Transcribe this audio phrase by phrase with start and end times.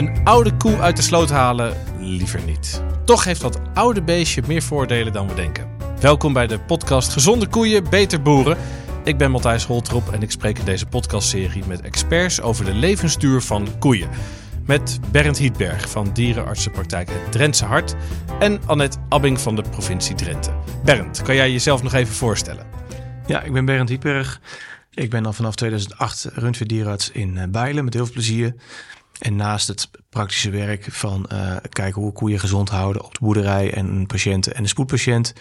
[0.00, 1.76] Een oude koe uit de sloot halen?
[1.98, 2.82] Liever niet.
[3.04, 5.68] Toch heeft dat oude beestje meer voordelen dan we denken.
[6.00, 8.56] Welkom bij de podcast Gezonde Koeien, Beter Boeren.
[9.04, 13.40] Ik ben Matthijs Holtrop en ik spreek in deze podcastserie met experts over de levensduur
[13.40, 14.08] van koeien.
[14.66, 17.94] Met Bernd Hietberg van dierenartsenpraktijk Het Drentse Hart
[18.38, 20.50] en Annette Abbing van de provincie Drenthe.
[20.84, 22.66] Bernd, kan jij jezelf nog even voorstellen?
[23.26, 24.40] Ja, ik ben Bernd Hietberg.
[24.94, 28.54] Ik ben al vanaf 2008 rundveerdierarts in eh, Bijlen met heel veel plezier.
[29.20, 33.72] En naast het praktische werk van uh, kijken hoe koeien gezond houden op de boerderij
[33.72, 35.32] en een patiënt en een spoedpatiënt,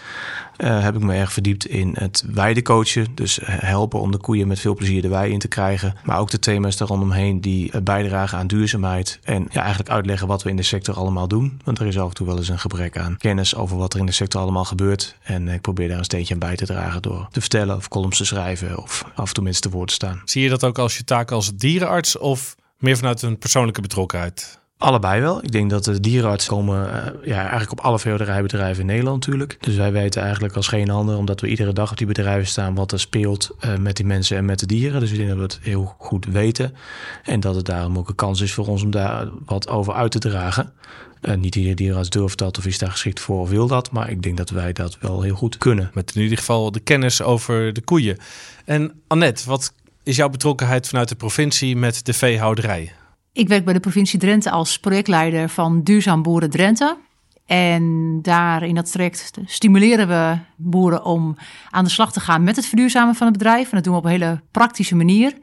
[0.58, 3.08] uh, heb ik me erg verdiept in het weidecoachen.
[3.16, 5.96] Dus helpen om de koeien met veel plezier de wei in te krijgen.
[6.04, 9.20] Maar ook de thema's daar rondomheen die bijdragen aan duurzaamheid.
[9.24, 11.62] En ja, eigenlijk uitleggen wat we in de sector allemaal doen.
[11.64, 14.00] Want er is af en toe wel eens een gebrek aan kennis over wat er
[14.00, 15.16] in de sector allemaal gebeurt.
[15.24, 18.18] En ik probeer daar een steentje aan bij te dragen door te vertellen of columns
[18.18, 20.22] te schrijven of af en toe mensen te woord te staan.
[20.26, 24.60] Zie je dat ook als je taak als dierenarts of meer vanuit een persoonlijke betrokkenheid?
[24.80, 25.44] Allebei wel.
[25.44, 29.58] Ik denk dat de dierenarts komen uh, ja, eigenlijk op alle veehouderijbedrijven in Nederland natuurlijk.
[29.60, 32.76] Dus wij weten eigenlijk als geen ander, omdat we iedere dag op die bedrijven staan,
[32.76, 35.00] wat er speelt uh, met die mensen en met de dieren.
[35.00, 36.76] Dus ik denk dat we het heel goed weten.
[37.24, 40.12] En dat het daarom ook een kans is voor ons om daar wat over uit
[40.12, 40.74] te dragen.
[41.22, 43.92] Uh, niet iedere dierenarts durft dat of is daar geschikt voor of wil dat.
[43.92, 45.92] Maar ik denk dat wij dat wel heel goed kunnen.
[45.94, 48.18] Met in ieder geval de kennis over de koeien.
[48.66, 52.94] En Annette, wat is jouw betrokkenheid vanuit de provincie met de veehouderij?
[53.34, 56.98] Ik werk bij de provincie Drenthe als projectleider van Duurzaam Boeren Drenthe.
[57.46, 61.38] En daar in dat traject stimuleren we boeren om
[61.70, 63.70] aan de slag te gaan met het verduurzamen van het bedrijf.
[63.70, 65.34] En dat doen we op een hele praktische manier.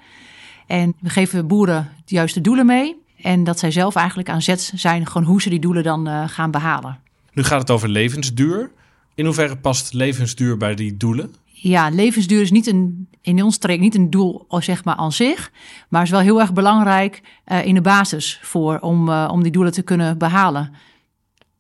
[0.67, 2.97] En we geven boeren de juiste doelen mee.
[3.21, 6.29] En dat zij zelf eigenlijk aan zet zijn, gewoon hoe ze die doelen dan uh,
[6.29, 6.99] gaan behalen.
[7.33, 8.71] Nu gaat het over levensduur.
[9.15, 11.35] In hoeverre past levensduur bij die doelen?
[11.69, 15.53] Ja, levensduur is niet een, in ons traject niet een doel zeg maar aan zich,
[15.89, 19.53] maar is wel heel erg belangrijk uh, in de basis voor om, uh, om die
[19.53, 20.73] doelen te kunnen behalen.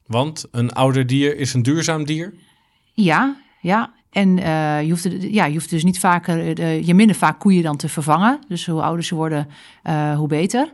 [0.06, 2.34] Want een ouder dier is een duurzaam dier?
[2.92, 3.94] Ja, ja.
[4.10, 7.76] En uh, je, hoeft, ja, je hoeft dus niet vaker, je minder vaak koeien dan
[7.76, 8.38] te vervangen.
[8.48, 9.48] Dus hoe ouder ze worden,
[10.16, 10.72] hoe beter.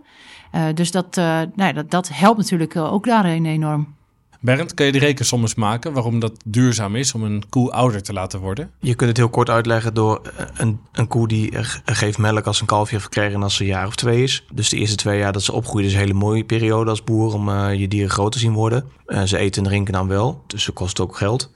[0.75, 1.17] dus dat,
[1.55, 3.95] nou, dat, dat helpt natuurlijk ook daarin enorm.
[4.43, 8.03] Bernd, kun je de rekensom eens maken waarom dat duurzaam is om een koe ouder
[8.03, 8.71] te laten worden?
[8.81, 10.21] Je kunt het heel kort uitleggen door
[10.55, 11.51] een, een koe die
[11.85, 14.45] geeft melk als een kalfje heeft als ze een jaar of twee is.
[14.53, 17.35] Dus de eerste twee jaar dat ze opgroeien is een hele mooie periode als boer
[17.35, 18.85] om uh, je dieren groot te zien worden.
[19.07, 21.51] Uh, ze eten en drinken dan wel, dus ze kost ook geld.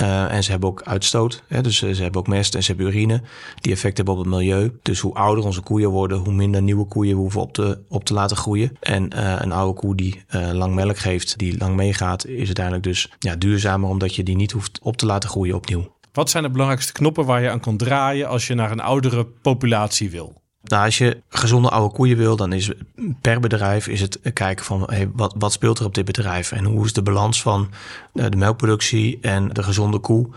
[0.00, 1.42] Uh, en ze hebben ook uitstoot.
[1.46, 1.60] Hè?
[1.60, 3.22] Dus uh, ze hebben ook mest en ze hebben urine.
[3.60, 4.78] Die effect hebben op het milieu.
[4.82, 8.04] Dus hoe ouder onze koeien worden, hoe minder nieuwe koeien we hoeven op te, op
[8.04, 8.76] te laten groeien.
[8.80, 13.12] En uh, een oude koe die lang melk geeft, die lang meegaat, is uiteindelijk dus
[13.18, 15.92] ja, duurzamer omdat je die niet hoeft op te laten groeien opnieuw.
[16.12, 19.24] Wat zijn de belangrijkste knoppen waar je aan kan draaien als je naar een oudere
[19.24, 20.40] populatie wil?
[20.62, 22.72] Nou, als je gezonde oude koeien wil, dan is
[23.20, 26.64] per bedrijf is het kijken van hey, wat, wat speelt er op dit bedrijf en
[26.64, 27.70] hoe is de balans van
[28.12, 30.28] de melkproductie en de gezonde koe.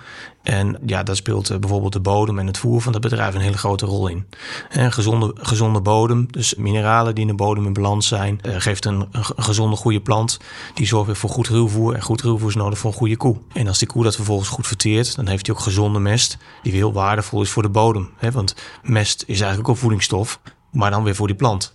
[0.43, 3.41] En ja, daar speelt eh, bijvoorbeeld de bodem en het voer van het bedrijf een
[3.41, 4.25] hele grote rol in.
[4.69, 8.85] En gezonde, gezonde bodem, dus mineralen die in de bodem in balans zijn, eh, geeft
[8.85, 10.39] een, een, gezonde goede plant.
[10.73, 11.93] Die zorgt weer voor goed ruwvoer.
[11.93, 13.37] En goed ruwvoer is nodig voor een goede koe.
[13.53, 16.71] En als die koe dat vervolgens goed verteert, dan heeft hij ook gezonde mest, die
[16.71, 18.09] weer heel waardevol is voor de bodem.
[18.31, 20.39] Want mest is eigenlijk ook voedingsstof,
[20.71, 21.73] maar dan weer voor die plant.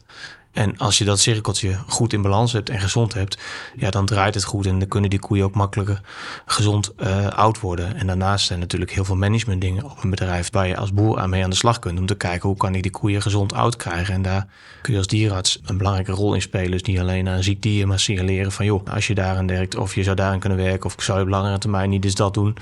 [0.53, 3.39] En als je dat cirkeltje goed in balans hebt en gezond hebt,
[3.77, 6.01] ja, dan draait het goed en dan kunnen die koeien ook makkelijker
[6.47, 7.97] gezond uh, oud worden.
[7.97, 11.19] En daarnaast zijn natuurlijk heel veel management dingen op een bedrijf waar je als boer
[11.19, 13.53] aan mee aan de slag kunt om te kijken hoe kan ik die koeien gezond
[13.53, 14.15] oud krijgen.
[14.15, 14.47] En daar
[14.83, 16.71] kun je als dierenarts een belangrijke rol in spelen.
[16.71, 19.95] Dus niet alleen aan ziek dier, maar signaleren van joh, als je daarin werkt of
[19.95, 22.57] je zou daarin kunnen werken of zou je op langere termijn niet eens dat doen.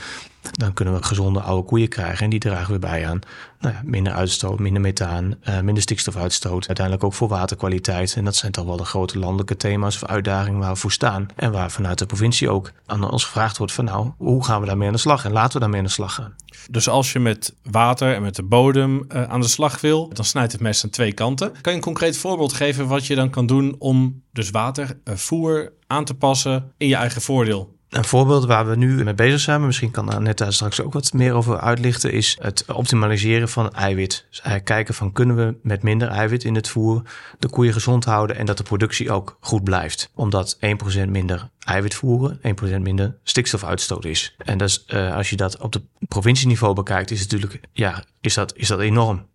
[0.53, 3.21] Dan kunnen we gezonde oude koeien krijgen en die dragen weer bij aan
[3.61, 6.67] nou ja, minder uitstoot, minder methaan, uh, minder stikstofuitstoot.
[6.67, 8.15] Uiteindelijk ook voor waterkwaliteit.
[8.17, 11.27] En dat zijn toch wel de grote landelijke thema's of uitdagingen waar we voor staan.
[11.37, 14.67] En waar vanuit de provincie ook aan ons gevraagd wordt van nou, hoe gaan we
[14.67, 15.25] daarmee aan de slag?
[15.25, 16.34] En laten we daarmee aan de slag gaan.
[16.71, 20.25] Dus als je met water en met de bodem uh, aan de slag wil, dan
[20.25, 21.53] snijdt het mes aan twee kanten.
[21.53, 25.15] Kan je een concreet voorbeeld geven wat je dan kan doen om dus water, uh,
[25.15, 27.76] voer aan te passen in je eigen voordeel?
[27.97, 31.33] Een voorbeeld waar we nu mee bezig zijn, misschien kan Annette straks ook wat meer
[31.33, 34.27] over uitlichten, is het optimaliseren van eiwit.
[34.31, 37.03] Dus kijken van kunnen we met minder eiwit in het voer
[37.39, 40.10] de koeien gezond houden en dat de productie ook goed blijft.
[40.15, 40.59] Omdat
[41.04, 42.41] 1% minder eiwit voeren,
[42.78, 44.34] 1% minder stikstofuitstoot is.
[44.39, 48.57] En dus, als je dat op de provincieniveau bekijkt, is het natuurlijk, ja, is dat,
[48.57, 49.27] is dat enorm.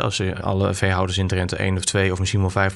[0.00, 2.74] Als je alle veehouders in Drenthe 1 of 2 of misschien wel 5%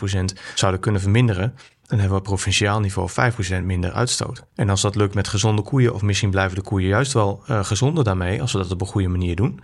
[0.55, 1.55] zouden kunnen verminderen,
[1.93, 4.45] dan hebben we op provinciaal niveau 5% minder uitstoot.
[4.55, 7.65] En als dat lukt met gezonde koeien, of misschien blijven de koeien juist wel uh,
[7.65, 9.61] gezonder daarmee, als we dat op een goede manier doen.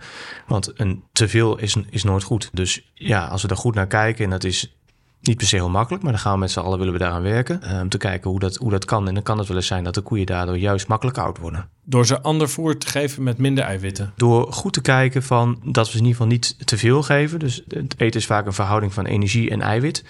[0.47, 2.49] Want een teveel is, is nooit goed.
[2.53, 4.73] Dus ja, als we daar goed naar kijken, en dat is
[5.21, 7.21] Niet per se heel makkelijk, maar dan gaan we met z'n allen willen we daaraan
[7.21, 7.61] werken.
[7.61, 9.07] eh, Om te kijken hoe dat, hoe dat kan.
[9.07, 11.69] En dan kan het wel eens zijn dat de koeien daardoor juist makkelijk oud worden.
[11.83, 14.13] Door ze ander voer te geven met minder eiwitten.
[14.15, 17.39] Door goed te kijken van dat we ze in ieder geval niet te veel geven.
[17.39, 20.03] Dus het eten is vaak een verhouding van energie en eiwit.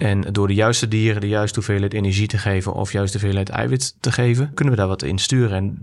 [0.00, 3.48] En door de juiste dieren de juiste hoeveelheid energie te geven of juist de hoeveelheid
[3.48, 5.56] eiwit te geven, kunnen we daar wat in sturen.
[5.56, 5.78] En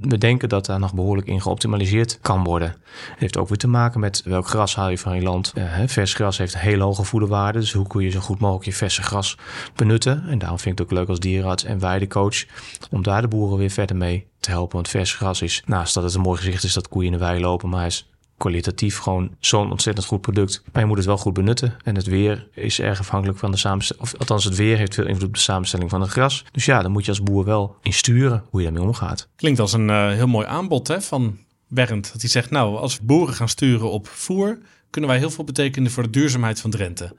[0.00, 2.68] we, denken dat daar nog behoorlijk in geoptimaliseerd kan worden.
[3.10, 5.52] Het heeft ook weer te maken met welk gras haal je van je land.
[5.54, 8.64] Eh, vers gras heeft een hele hoge voederwaarde, dus hoe kun je zo goed mogelijk
[8.64, 9.38] je verse gras
[9.74, 10.24] benutten.
[10.28, 12.44] En daarom vind ik het ook leuk als dierenarts en weidecoach
[12.90, 14.74] om daar de boeren weer verder mee te helpen.
[14.74, 17.24] Want vers gras is, naast dat het een mooi gezicht is dat koeien in de
[17.24, 18.08] wei lopen, maar is
[18.38, 20.62] kwalitatief gewoon zo'n ontzettend goed product.
[20.72, 21.76] Maar je moet het wel goed benutten.
[21.84, 24.04] En het weer is erg afhankelijk van de samenstelling.
[24.04, 26.44] Of althans, het weer heeft veel invloed op de samenstelling van het gras.
[26.52, 29.28] Dus ja, dan moet je als boer wel insturen hoe je daarmee omgaat.
[29.36, 31.38] Klinkt als een eh, heel mooi aanbod hè, van
[31.68, 32.12] Bernd.
[32.12, 34.58] Dat hij zegt, nou, als boeren gaan sturen op voer...
[34.90, 37.16] kunnen wij heel veel betekenen voor de duurzaamheid van Drenthe.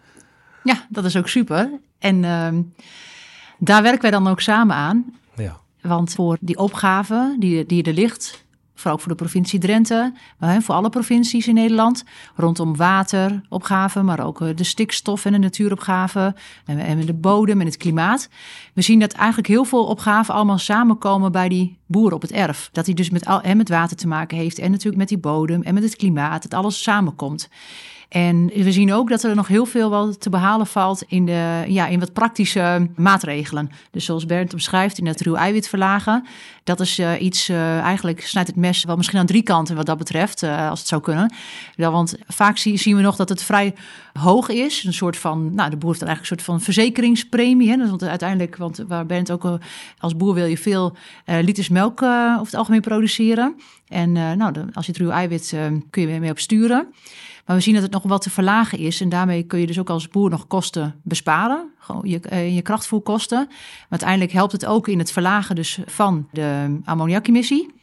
[0.63, 1.79] Ja, dat is ook super.
[1.99, 2.61] En ehm,
[3.59, 5.13] daar werken wij dan ook samen aan.
[5.35, 5.59] Ja.
[5.81, 8.45] Want voor die opgave die, die er ligt,
[8.79, 12.03] vooral ook voor de provincie Drenthe, maar voor alle provincies in Nederland,
[12.35, 16.35] rondom wateropgave, maar ook eh, de stikstof en de natuuropgave
[16.65, 18.29] en, en de bodem en het klimaat.
[18.73, 22.69] We zien dat eigenlijk heel veel opgaven allemaal samenkomen bij die boer op het erf.
[22.71, 25.17] Dat hij dus met, al, en met water te maken heeft en natuurlijk met die
[25.17, 27.49] bodem en met het klimaat, dat alles samenkomt.
[28.09, 31.63] En we zien ook dat er nog heel veel wel te behalen valt in, de,
[31.67, 33.69] ja, in wat praktische maatregelen.
[33.91, 36.25] Dus zoals Bernd omschrijft, in het ruw eiwit verlagen.
[36.63, 39.85] Dat is uh, iets, uh, eigenlijk snijdt het mes wel misschien aan drie kanten wat
[39.85, 41.33] dat betreft, uh, als het zou kunnen.
[41.75, 43.75] Want vaak zie, zien we nog dat het vrij
[44.13, 44.83] hoog is.
[44.83, 47.69] Een soort van, nou de boer heeft eigenlijk een soort van verzekeringspremie.
[47.69, 47.77] Hè?
[47.77, 49.59] Dus want uiteindelijk, want waar Bernd ook
[49.99, 50.95] als boer wil je veel
[51.25, 53.55] liters melk over het algemeen produceren.
[53.87, 55.55] En nou, als je het ruw eiwit
[55.89, 56.87] kun je mee op sturen.
[57.49, 59.01] Maar we zien dat het nog wat te verlagen is.
[59.01, 61.71] En daarmee kun je dus ook als boer nog kosten besparen.
[61.77, 63.45] Gewoon je, uh, je krachtvoerkosten.
[63.47, 67.78] Maar uiteindelijk helpt het ook in het verlagen dus van de ammoniakemissie.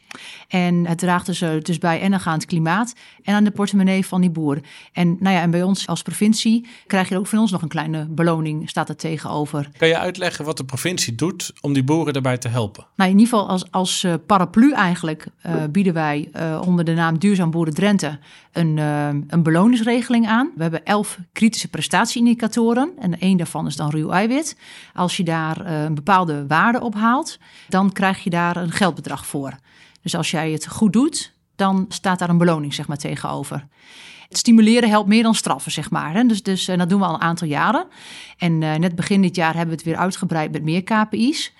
[0.47, 2.93] En het draagt dus, uh, dus bij en dan aan het klimaat
[3.23, 4.61] en aan de portemonnee van die boer.
[4.93, 7.67] En, nou ja, en bij ons als provincie krijg je ook van ons nog een
[7.67, 9.69] kleine beloning, staat er tegenover.
[9.77, 12.85] Kan je uitleggen wat de provincie doet om die boeren daarbij te helpen?
[12.95, 16.29] Nou, in ieder geval als, als uh, paraplu eigenlijk uh, bieden wij
[16.65, 18.19] onder de naam Duurzaam Boeren Drenthe
[18.51, 20.51] een, een beloningsregeling aan.
[20.55, 24.57] We hebben elf kritische prestatieindicatoren en één daarvan is dan ruw eiwit.
[24.93, 27.37] Als je daar een bepaalde waarde op haalt,
[27.67, 29.57] dan krijg je daar een geldbedrag voor.
[30.01, 33.67] Dus als jij het goed doet, dan staat daar een beloning zeg maar, tegenover.
[34.27, 36.27] Het stimuleren helpt meer dan straffen, zeg maar.
[36.27, 37.87] Dus, dus en dat doen we al een aantal jaren.
[38.37, 41.53] En uh, net begin dit jaar hebben we het weer uitgebreid met meer KPI's.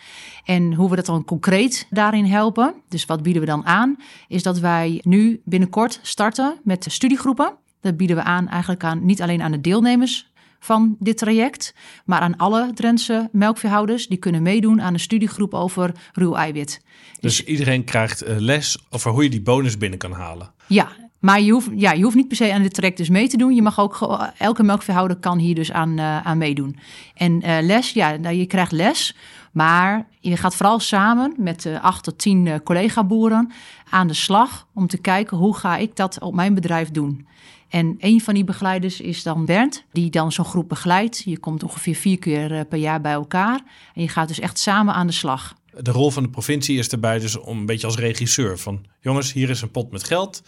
[0.46, 3.96] En hoe we dat dan concreet daarin helpen, dus wat bieden we dan aan,
[4.28, 7.54] is dat wij nu binnenkort starten met studiegroepen.
[7.82, 11.74] Dat bieden we aan eigenlijk aan niet alleen aan de deelnemers van dit traject,
[12.06, 16.82] maar aan alle Drentse melkveehouders die kunnen meedoen aan een studiegroep over ruw eiwit.
[17.20, 20.52] Dus, iedereen krijgt les over hoe je die bonus binnen kan halen.
[20.68, 20.88] Ja,
[21.20, 23.38] maar je hoeft, ja, je hoeft niet per se aan dit traject dus mee te
[23.38, 23.56] doen.
[23.56, 26.80] Je mag ook, elke melkveehouder kan hier dus aan, uh, aan meedoen.
[27.14, 29.16] En uh, les, ja, nou, je krijgt les,
[29.52, 33.52] maar je gaat vooral samen met uh, acht tot tien collega-boeren
[33.90, 37.28] aan de slag om te kijken hoe ga ik dat op mijn bedrijf doen.
[37.70, 41.22] En een van die begeleiders is dan Bernd, die dan zo'n groep begeleidt.
[41.26, 43.62] Je komt ongeveer vier keer uh, per jaar bij elkaar
[43.94, 45.56] en je gaat dus echt samen aan de slag.
[45.82, 48.86] De rol van de provincie is erbij dus om een beetje als regisseur van...
[49.00, 50.44] jongens, hier is een pot met geld,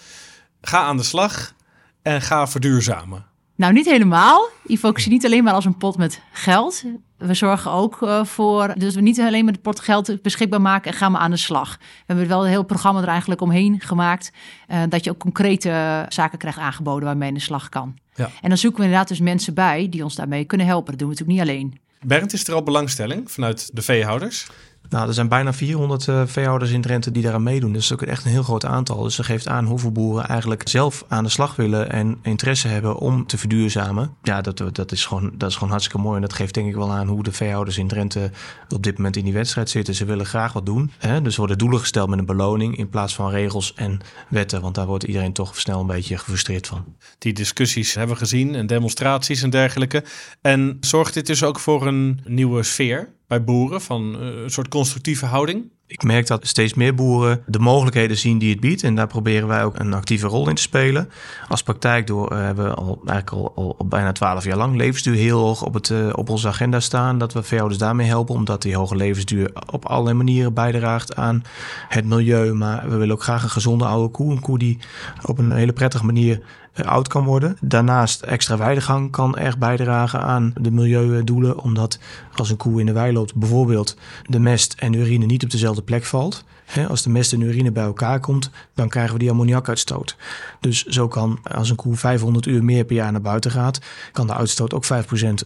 [0.61, 1.53] ga aan de slag
[2.01, 3.25] en ga verduurzamen.
[3.59, 4.49] Nou, niet helemaal.
[4.67, 6.83] Je niet alleen maar als een pot met geld.
[7.17, 10.91] We zorgen ook uh, voor, dus we niet alleen met het pot geld beschikbaar maken
[10.91, 11.77] en gaan we aan de slag.
[11.77, 14.31] We hebben wel een heel programma er eigenlijk omheen gemaakt,
[14.71, 17.97] uh, dat je ook concrete zaken krijgt aangeboden waarmee je aan de slag kan.
[18.15, 18.29] Ja.
[18.41, 20.89] En dan zoeken we inderdaad dus mensen bij die ons daarmee kunnen helpen.
[20.89, 21.79] Dat doen we natuurlijk niet alleen.
[22.01, 24.47] Bernd, is er al belangstelling vanuit de veehouders?
[24.89, 27.73] Nou, er zijn bijna 400 uh, veehouders in Drenthe die daaraan meedoen.
[27.73, 29.03] Dat is ook echt een heel groot aantal.
[29.03, 32.97] Dus dat geeft aan hoeveel boeren eigenlijk zelf aan de slag willen en interesse hebben
[32.97, 34.15] om te verduurzamen.
[34.23, 36.15] Ja, dat, dat, is, gewoon, dat is gewoon hartstikke mooi.
[36.15, 38.31] En dat geeft denk ik wel aan hoe de veehouders in Drenthe
[38.69, 39.95] op dit moment in die wedstrijd zitten.
[39.95, 40.91] Ze willen graag wat doen.
[40.97, 41.21] Hè?
[41.21, 44.61] Dus worden doelen gesteld met een beloning in plaats van regels en wetten.
[44.61, 46.85] Want daar wordt iedereen toch snel een beetje gefrustreerd van.
[47.17, 50.03] Die discussies hebben we gezien en demonstraties en dergelijke.
[50.41, 53.17] En zorgt dit dus ook voor een nieuwe sfeer?
[53.29, 55.71] Bij boeren van uh, een soort constructieve houding?
[55.87, 58.83] Ik merk dat steeds meer boeren de mogelijkheden zien die het biedt.
[58.83, 61.09] En daar proberen wij ook een actieve rol in te spelen.
[61.47, 65.39] Als praktijk door uh, hebben we al, eigenlijk al, bijna twaalf jaar lang levensduur heel
[65.39, 67.17] hoog op, het, uh, op onze agenda staan.
[67.17, 68.35] Dat we veehouders daarmee helpen.
[68.35, 71.43] Omdat die hoge levensduur op allerlei manieren bijdraagt aan
[71.87, 72.53] het milieu.
[72.53, 74.31] Maar we willen ook graag een gezonde oude koe.
[74.31, 74.77] Een koe die
[75.25, 77.57] op een hele prettige manier eh, oud kan worden.
[77.61, 81.59] Daarnaast extra weidegang kan erg bijdragen aan de milieudoelen.
[81.59, 81.99] Omdat
[82.35, 85.49] als een koe in de wei loopt, bijvoorbeeld de mest en de urine niet op
[85.49, 86.43] dezelfde plek valt.
[86.87, 90.15] als de mest en urine bij elkaar komt, dan krijgen we die ammoniakuitstoot.
[90.59, 93.79] Dus zo kan, als een koe 500 uur meer per jaar naar buiten gaat,
[94.11, 94.87] kan de uitstoot ook 5%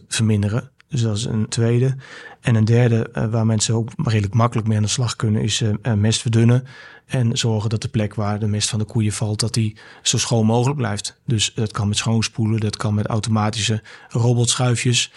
[0.08, 0.70] verminderen.
[0.94, 1.96] Dus dat is een tweede.
[2.40, 5.62] En een derde, eh, waar mensen ook redelijk makkelijk mee aan de slag kunnen, is
[5.62, 6.66] uh, mest verdunnen.
[7.06, 10.18] En zorgen dat de plek waar de mest van de koeien valt, dat die zo
[10.18, 11.20] schoon mogelijk blijft.
[11.26, 15.12] Dus dat kan met schoonspoelen, dat kan met automatische robotschuifjes.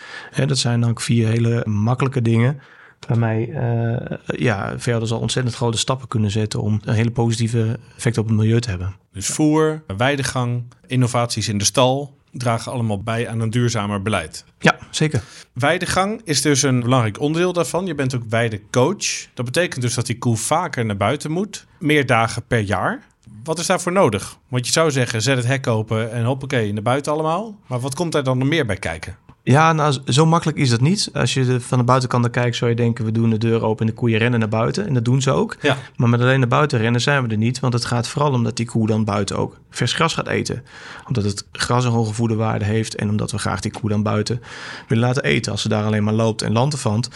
[0.45, 2.59] dat zijn dan vier hele makkelijke dingen.
[3.07, 8.17] Waarmee uh, ja, verder zal ontzettend grote stappen kunnen zetten om een hele positieve effect
[8.17, 8.95] op het milieu te hebben.
[9.11, 14.45] Dus voer, weidegang, innovaties in de stal, dragen allemaal bij aan een duurzamer beleid.
[14.59, 15.23] Ja, zeker.
[15.53, 17.85] Weidegang is dus een belangrijk onderdeel daarvan.
[17.85, 19.27] Je bent ook weidecoach.
[19.33, 23.05] Dat betekent dus dat die koe vaker naar buiten moet, meer dagen per jaar.
[23.43, 24.37] Wat is daarvoor nodig?
[24.47, 27.59] Want je zou zeggen, zet het hek open en hoppakee, naar buiten allemaal.
[27.67, 29.17] Maar wat komt daar dan nog meer bij kijken?
[29.49, 31.09] Ja, nou, zo makkelijk is dat niet.
[31.13, 33.05] Als je van de buitenkant naar kijkt, zou je denken...
[33.05, 34.87] we doen de deur open en de koeien rennen naar buiten.
[34.87, 35.57] En dat doen ze ook.
[35.61, 35.77] Ja.
[35.95, 37.59] Maar met alleen naar buiten rennen zijn we er niet.
[37.59, 40.63] Want het gaat vooral om dat die koe dan buiten ook vers gras gaat eten.
[41.07, 42.95] Omdat het gras een hoge voederwaarde heeft...
[42.95, 44.41] en omdat we graag die koe dan buiten
[44.87, 45.51] willen laten eten.
[45.51, 47.09] Als ze daar alleen maar loopt en lantervandt...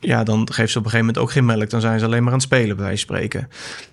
[0.00, 1.70] ja, dan geeft ze op een gegeven moment ook geen melk.
[1.70, 3.48] Dan zijn ze alleen maar aan het spelen, bij wijze van spreken.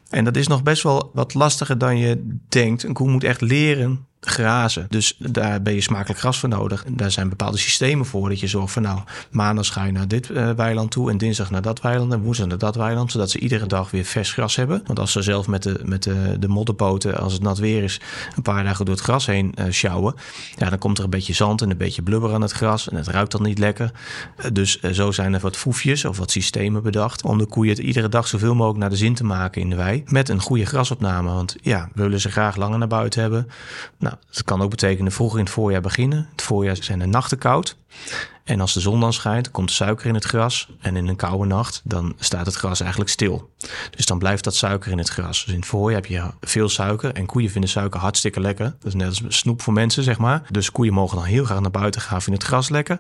[0.10, 2.84] En dat is nog best wel wat lastiger dan je denkt.
[2.84, 4.86] Een koe moet echt leren grazen.
[4.89, 6.84] Dus daar ben je smakelijk gras voor nodig.
[6.89, 9.00] Daar zijn bepaalde systemen voor dat je zorgt van nou,
[9.32, 12.48] maandag ga je naar dit uh, weiland toe en dinsdag naar dat weiland en woensdag
[12.48, 14.84] naar dat weiland, zodat ze iedere dag weer vers gras hebben.
[14.86, 18.01] Want als ze zelf met de, met de, de modderpoten, als het nat weer is,
[18.36, 20.15] een paar dagen door het gras heen uh, sjouwen,
[20.55, 22.96] ja, dan komt er een beetje zand en een beetje blubber aan het gras en
[22.96, 23.91] het ruikt dan niet lekker.
[24.38, 27.84] Uh, dus zo zijn er wat foefjes of wat systemen bedacht om de koeien het
[27.84, 30.65] iedere dag zoveel mogelijk naar de zin te maken in de wei met een goede
[30.65, 31.29] grasopname.
[31.29, 33.48] Want ja, willen ze graag langer naar buiten hebben.
[34.00, 36.28] Nou, dat kan ook betekenen vroeg in het voorjaar beginnen.
[36.32, 37.78] Het voorjaar zijn de nachten koud.
[38.44, 40.70] En als de zon dan schijnt, komt suiker in het gras.
[40.80, 43.50] En in een koude nacht, dan staat het gras eigenlijk stil.
[43.96, 45.44] Dus dan blijft dat suiker in het gras.
[45.44, 47.14] Dus in het voorjaar heb je veel suiker.
[47.14, 48.76] En koeien vinden suiker hartstikke lekker.
[48.80, 50.44] Dat is net als snoep voor mensen, zeg maar.
[50.52, 53.00] Dus koeien mogen dan heel graag naar buiten gaan, vinden het gras lekker.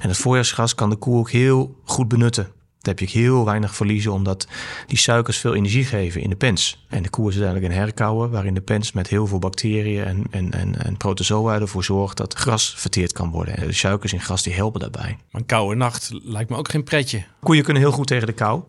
[0.00, 2.52] En het voorjaarsgras kan de koe ook heel goed benutten.
[2.80, 4.46] Dan heb je heel weinig verliezen, omdat
[4.86, 6.84] die suikers veel energie geven in de pens.
[6.88, 10.24] En de koe is uiteindelijk een herkauwen, waarin de pens met heel veel bacteriën en,
[10.30, 13.56] en, en, en protozoa ervoor zorgt dat gras verteerd kan worden.
[13.56, 15.18] En de suikers in gras die helpen daarbij.
[15.30, 17.24] Maar een koude nacht lijkt me ook geen pretje.
[17.40, 18.62] Koeien kunnen heel goed tegen de kou.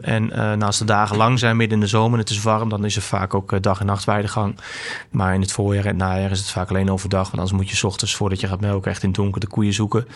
[0.00, 2.68] En uh, naast de dagen lang zijn, midden in de zomer, en het is warm,
[2.68, 4.58] dan is er vaak ook uh, dag- en nachtweidegang.
[5.10, 7.24] Maar in het voorjaar en najaar is het vaak alleen overdag.
[7.24, 9.46] Want anders moet je s ochtends, voordat je gaat melken, echt in het donker de
[9.46, 10.06] koeien zoeken.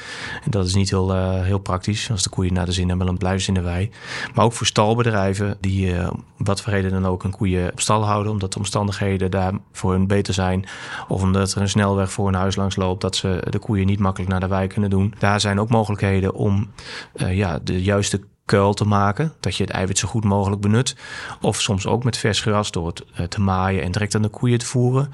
[0.44, 2.10] En dat is niet heel, uh, heel praktisch.
[2.10, 3.90] Als de koeien naar de zin hebben, dan blijven in de wei.
[4.34, 5.94] Maar ook voor stalbedrijven die
[6.36, 8.32] wat voor reden dan ook een koeien op stal houden.
[8.32, 10.64] Omdat de omstandigheden daar voor hun beter zijn.
[11.08, 13.00] Of omdat er een snelweg voor hun huis langs loopt.
[13.00, 15.14] Dat ze de koeien niet makkelijk naar de wei kunnen doen.
[15.18, 16.70] Daar zijn ook mogelijkheden om
[17.14, 18.20] ja, de juiste
[18.50, 19.32] kuil te maken.
[19.40, 20.96] Dat je het eiwit zo goed mogelijk benut.
[21.40, 24.28] Of soms ook met vers gras door het uh, te maaien en direct aan de
[24.28, 25.12] koeien te voeren.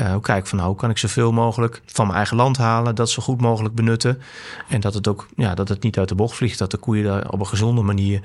[0.00, 2.94] Uh, kijk van nou, hoe kan ik zoveel mogelijk van mijn eigen land halen.
[2.94, 4.22] Dat zo goed mogelijk benutten.
[4.68, 6.58] En dat het ook ja, dat het niet uit de bocht vliegt.
[6.58, 8.20] Dat de koeien daar op een gezonde manier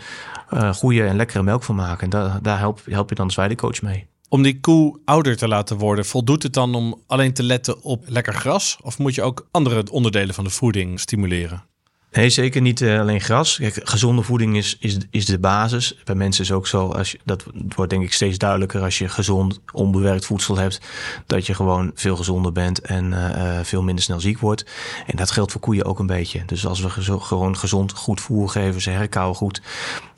[0.53, 2.03] uh, goede en lekkere melk van maken.
[2.03, 4.07] En daar, daar help, help je dan als weidecoach mee.
[4.29, 8.03] Om die koe ouder te laten worden, voldoet het dan om alleen te letten op
[8.07, 8.77] lekker gras?
[8.81, 11.70] Of moet je ook andere onderdelen van de voeding stimuleren?
[12.11, 13.57] Nee, zeker niet uh, alleen gras.
[13.57, 15.97] Kijk, gezonde voeding is, is, is de basis.
[16.03, 19.09] Bij mensen is ook zo, als je, dat wordt denk ik steeds duidelijker als je
[19.09, 20.81] gezond, onbewerkt voedsel hebt,
[21.25, 24.65] dat je gewoon veel gezonder bent en uh, veel minder snel ziek wordt.
[25.07, 26.45] En dat geldt voor koeien ook een beetje.
[26.45, 26.89] Dus als we
[27.19, 29.61] gewoon gezond, goed voer geven, ze herkauwen goed,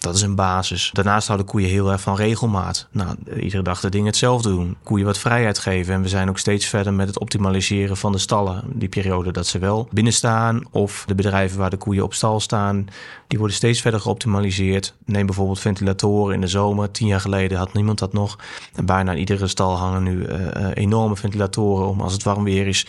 [0.03, 0.89] dat is een basis.
[0.93, 2.87] Daarnaast houden koeien heel erg van regelmaat.
[2.91, 4.75] Nou, iedere dag de dingen hetzelfde doen.
[4.83, 5.93] Koeien wat vrijheid geven.
[5.93, 8.63] En we zijn ook steeds verder met het optimaliseren van de stallen.
[8.65, 12.87] Die periode dat ze wel binnenstaan of de bedrijven waar de koeien op stal staan,
[13.27, 14.95] die worden steeds verder geoptimaliseerd.
[15.05, 16.91] Neem bijvoorbeeld ventilatoren in de zomer.
[16.91, 18.37] Tien jaar geleden had niemand dat nog.
[18.75, 22.67] En bijna in iedere stal hangen nu uh, enorme ventilatoren om als het warm weer
[22.67, 22.87] is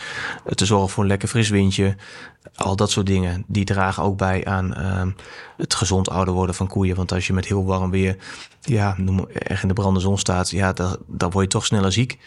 [0.55, 1.95] te zorgen voor een lekker fris windje.
[2.55, 5.13] Al dat soort dingen, die dragen ook bij aan uh,
[5.57, 6.95] het gezond ouder worden van koeien.
[6.95, 8.17] Want als je met heel warm weer,
[8.61, 11.91] ja, noem, echt in de brandende zon staat, ja, dan, dan word je toch sneller
[11.91, 12.17] ziek.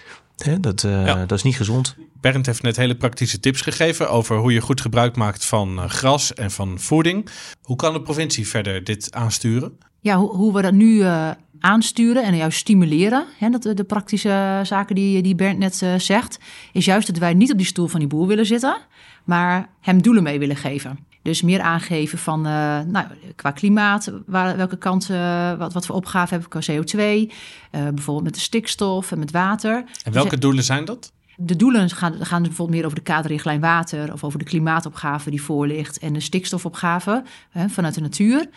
[0.45, 0.61] Hè?
[0.61, 1.26] Dat, uh, ja.
[1.26, 1.97] dat is niet gezond.
[2.21, 5.85] Bernd heeft net hele praktische tips gegeven over hoe je goed gebruik maakt van uh,
[5.85, 7.28] gras en van voeding.
[7.62, 9.78] Hoe kan de provincie verder dit aansturen?
[10.00, 11.30] Ja, hoe, hoe we dat nu uh,
[11.61, 16.38] aansturen en juist stimuleren, hè, dat, de praktische zaken die, die Bernd net uh, zegt,
[16.73, 18.76] is juist dat wij niet op die stoel van die boer willen zitten,
[19.25, 21.07] maar hem doelen mee willen geven.
[21.28, 23.06] Dus meer aangeven van uh, nou,
[23.37, 27.32] qua klimaat, waar, welke kant, uh, wat, wat voor opgave hebben we qua CO2, uh,
[27.70, 29.85] bijvoorbeeld met de stikstof en met water.
[30.04, 31.12] En welke dus, doelen zijn dat?
[31.37, 35.42] De doelen gaan, gaan bijvoorbeeld meer over de kaderrichtlijn water of over de klimaatopgave die
[35.42, 38.49] voor ligt en de stikstofopgave hè, vanuit de natuur.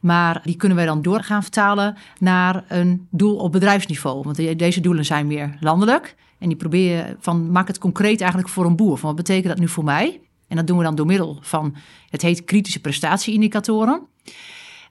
[0.00, 4.22] Maar die kunnen wij dan door gaan vertalen naar een doel op bedrijfsniveau.
[4.22, 6.14] Want deze doelen zijn meer landelijk.
[6.38, 8.98] En die probeer je van, maak het concreet eigenlijk voor een boer.
[8.98, 10.20] Van wat betekent dat nu voor mij?
[10.48, 11.76] En dat doen we dan door middel van,
[12.10, 14.06] het heet kritische prestatieindicatoren.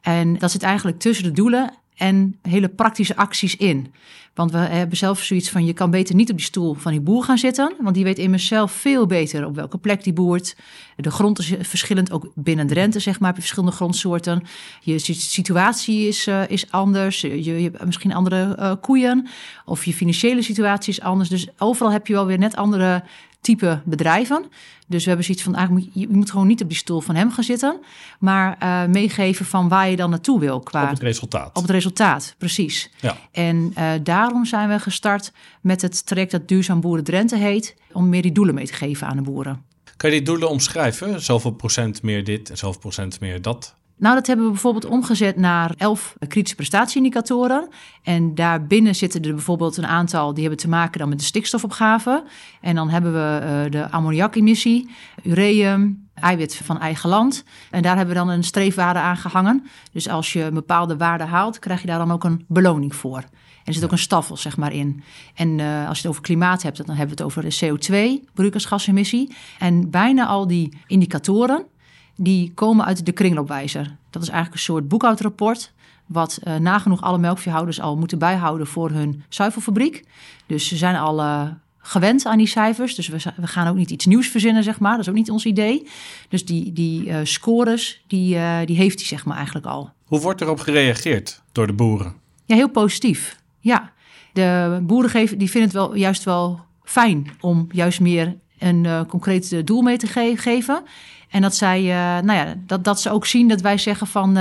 [0.01, 3.93] En dat zit eigenlijk tussen de doelen en hele praktische acties in.
[4.33, 7.01] Want we hebben zelf zoiets van: je kan beter niet op die stoel van die
[7.01, 7.75] boer gaan zitten.
[7.79, 10.55] Want die weet immers zelf veel beter op welke plek die boert.
[10.95, 14.43] De grond is verschillend, ook binnen Drenthe, zeg maar, verschillende grondsoorten.
[14.81, 17.21] Je situatie is, uh, is anders.
[17.21, 19.27] Je, hebt misschien andere uh, koeien.
[19.65, 21.29] Of je financiële situatie is anders.
[21.29, 23.03] Dus overal heb je wel weer net andere
[23.46, 24.46] type bedrijven.
[24.88, 27.16] Dus we hebben zoiets van, eigenlijk moet, je, moet gewoon niet op die stoel van
[27.16, 27.80] hem gaan zitten,
[28.20, 30.60] maar uh, meegeven van waar je dan naartoe wil.
[30.60, 31.58] Qua, op het resultaat.
[31.58, 32.92] Op het resultaat, precies.
[33.00, 33.18] Ja.
[33.32, 38.10] En uh, daarom zijn we gestart met het traject dat Duurzaam Boeren Drenthe heet, om
[38.10, 39.64] meer die doelen mee te geven aan de boeren.
[39.98, 41.22] Kan je die doelen omschrijven?
[41.22, 43.75] Zoveel procent meer dit en zoveel procent meer dat?
[43.98, 47.68] Nou, dat hebben we bijvoorbeeld omgezet naar elf kritische prestatieindicatoren.
[48.04, 52.24] En daarbinnen zitten er bijvoorbeeld een aantal die hebben te maken dan met de stikstofopgave.
[52.62, 54.90] En dan hebben we uh, de ammoniakemissie,
[55.24, 57.44] ureum, eiwit van eigen land.
[57.72, 59.66] En daar hebben we dan een streefwaarde aan gehangen.
[59.92, 63.18] Dus als je een bepaalde waarde haalt, krijg je daar dan ook een beloning voor.
[63.18, 65.04] En er zit ook een staffel zeg maar in.
[65.36, 67.78] En uh, als je het over klimaat hebt, dan hebben we het over de
[68.20, 69.36] CO2, broeikasgasemissie.
[69.60, 71.66] En bijna al die indicatoren,
[72.15, 73.95] die komen uit de kringloopwijzer.
[74.10, 75.74] Dat is eigenlijk een soort boekhoudrapport
[76.05, 80.03] wat uh, nagenoeg alle melkveehouders al moeten bijhouden voor hun zuivelfabriek.
[80.45, 82.95] Dus ze zijn al uh, gewend aan die cijfers.
[82.95, 84.91] Dus we, we, gaan ook niet iets nieuws verzinnen, zeg maar.
[84.91, 85.88] Dat is ook niet ons idee.
[86.29, 89.89] Dus die, die uh, scores, die, die heeft hij zeg maar eigenlijk al.
[90.05, 92.13] Hoe wordt erop gereageerd door de boeren?
[92.45, 93.39] Ja, heel positief.
[93.60, 93.91] Ja,
[94.34, 99.67] de boeren geven, die vinden het wel juist wel fijn om juist meer een concreet
[99.67, 100.84] doel mee te ge geven.
[101.29, 104.33] En dat zij, uh, nou ja, dat, dat ze ook zien dat wij zeggen van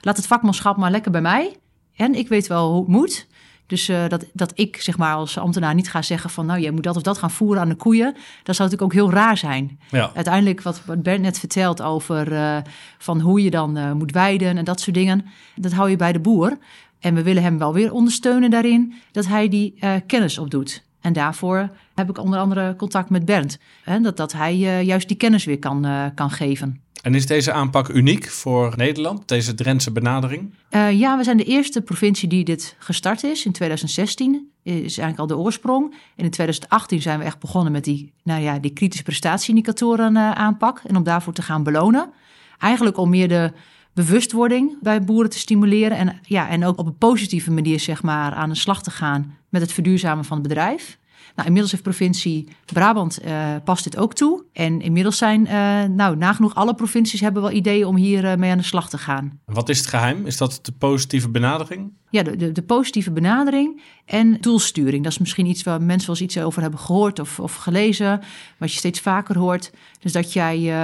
[0.00, 1.56] laat het vakmanschap maar lekker bij mij.
[1.96, 3.26] En ik weet wel hoe het moet.
[3.66, 6.70] Dus uh, dat, dat ik zeg maar als ambtenaar niet ga zeggen van nou jij
[6.70, 8.12] moet dat of dat gaan voeren aan de koeien.
[8.42, 9.78] Dat zou natuurlijk ook heel raar zijn.
[9.90, 10.10] Ja.
[10.14, 12.62] Uiteindelijk wat, wat Bert net vertelt over
[12.98, 15.26] van hoe je dan moet weiden en dat soort dingen.
[15.56, 16.58] Dat hou je bij de boer.
[17.00, 19.74] En we willen hem wel weer ondersteunen daarin dat hij die
[20.06, 20.84] kennis opdoet.
[21.00, 23.58] En daarvoor heb ik onder andere contact met Bernd.
[23.84, 26.80] Hè, dat, dat hij uh, juist die kennis weer kan, uh, kan geven.
[27.02, 30.54] En is deze aanpak uniek voor Nederland, deze Drentse benadering?
[30.70, 33.44] Uh, ja, we zijn de eerste provincie die dit gestart is.
[33.44, 35.94] In 2016 is eigenlijk al de oorsprong.
[36.16, 40.80] En in 2018 zijn we echt begonnen met die, nou ja, die kritische prestatieindicatoren aanpak.
[40.86, 42.12] En om daarvoor te gaan belonen.
[42.58, 43.52] Eigenlijk om meer de
[43.92, 45.96] bewustwording bij boeren te stimuleren.
[45.96, 49.36] En, ja, en ook op een positieve manier zeg maar, aan de slag te gaan
[49.48, 50.98] met het verduurzamen van het bedrijf.
[51.40, 54.44] Nou, inmiddels heeft provincie Brabant uh, past dit ook toe.
[54.52, 58.50] En inmiddels zijn, uh, nou, nagenoeg alle provincies hebben wel ideeën om hier uh, mee
[58.50, 59.40] aan de slag te gaan.
[59.44, 60.26] Wat is het geheim?
[60.26, 61.92] Is dat de positieve benadering?
[62.10, 65.02] Ja, de, de, de, positieve benadering en doelsturing.
[65.02, 68.20] Dat is misschien iets waar mensen wel eens iets over hebben gehoord of, of gelezen,
[68.58, 69.72] wat je steeds vaker hoort.
[70.00, 70.74] Dus dat jij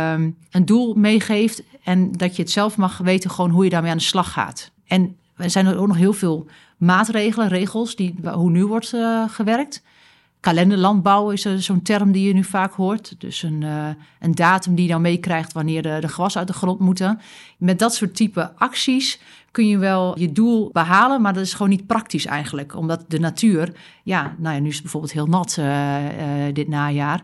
[0.51, 3.97] een doel meegeeft en dat je het zelf mag weten gewoon hoe je daarmee aan
[3.97, 4.71] de slag gaat.
[4.87, 8.95] En er zijn er ook nog heel veel maatregelen, regels, die, hoe nu wordt
[9.27, 9.83] gewerkt
[10.41, 13.15] kalenderlandbouw is zo'n term die je nu vaak hoort.
[13.19, 13.89] Dus een, uh,
[14.21, 17.21] een datum die je dan meekrijgt wanneer de, de uit de grond moeten.
[17.59, 19.21] Met dat soort type acties
[19.51, 22.77] kun je wel je doel behalen, maar dat is gewoon niet praktisch eigenlijk.
[22.77, 23.73] Omdat de natuur,
[24.03, 25.97] ja, nou ja, nu is het bijvoorbeeld heel nat uh,
[26.53, 27.23] dit najaar.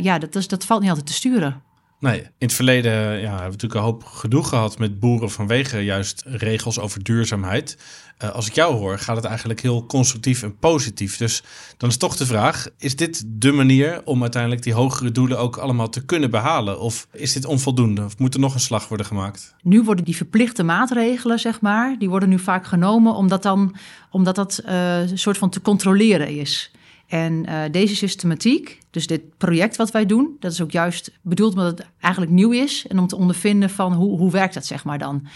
[0.00, 1.62] ja, dat, is, dat valt niet altijd te sturen.
[2.00, 5.78] Nee, in het verleden ja, hebben we natuurlijk een hoop gedoe gehad met boeren vanwege
[5.78, 7.78] juist regels over duurzaamheid.
[8.24, 11.16] Uh, als ik jou hoor, gaat het eigenlijk heel constructief en positief.
[11.16, 11.42] Dus
[11.76, 15.56] dan is toch de vraag: is dit de manier om uiteindelijk die hogere doelen ook
[15.56, 16.80] allemaal te kunnen behalen?
[16.80, 18.04] Of is dit onvoldoende?
[18.04, 19.54] Of moet er nog een slag worden gemaakt?
[19.62, 23.76] Nu worden die verplichte maatregelen, zeg maar, die worden nu vaak genomen omdat, dan,
[24.10, 26.70] omdat dat uh, een soort van te controleren is.
[27.06, 31.52] En uh, deze systematiek, dus dit project wat wij doen, dat is ook juist bedoeld
[31.52, 34.84] omdat het eigenlijk nieuw is en om te ondervinden van hoe, hoe werkt dat zeg
[34.84, 35.26] maar dan.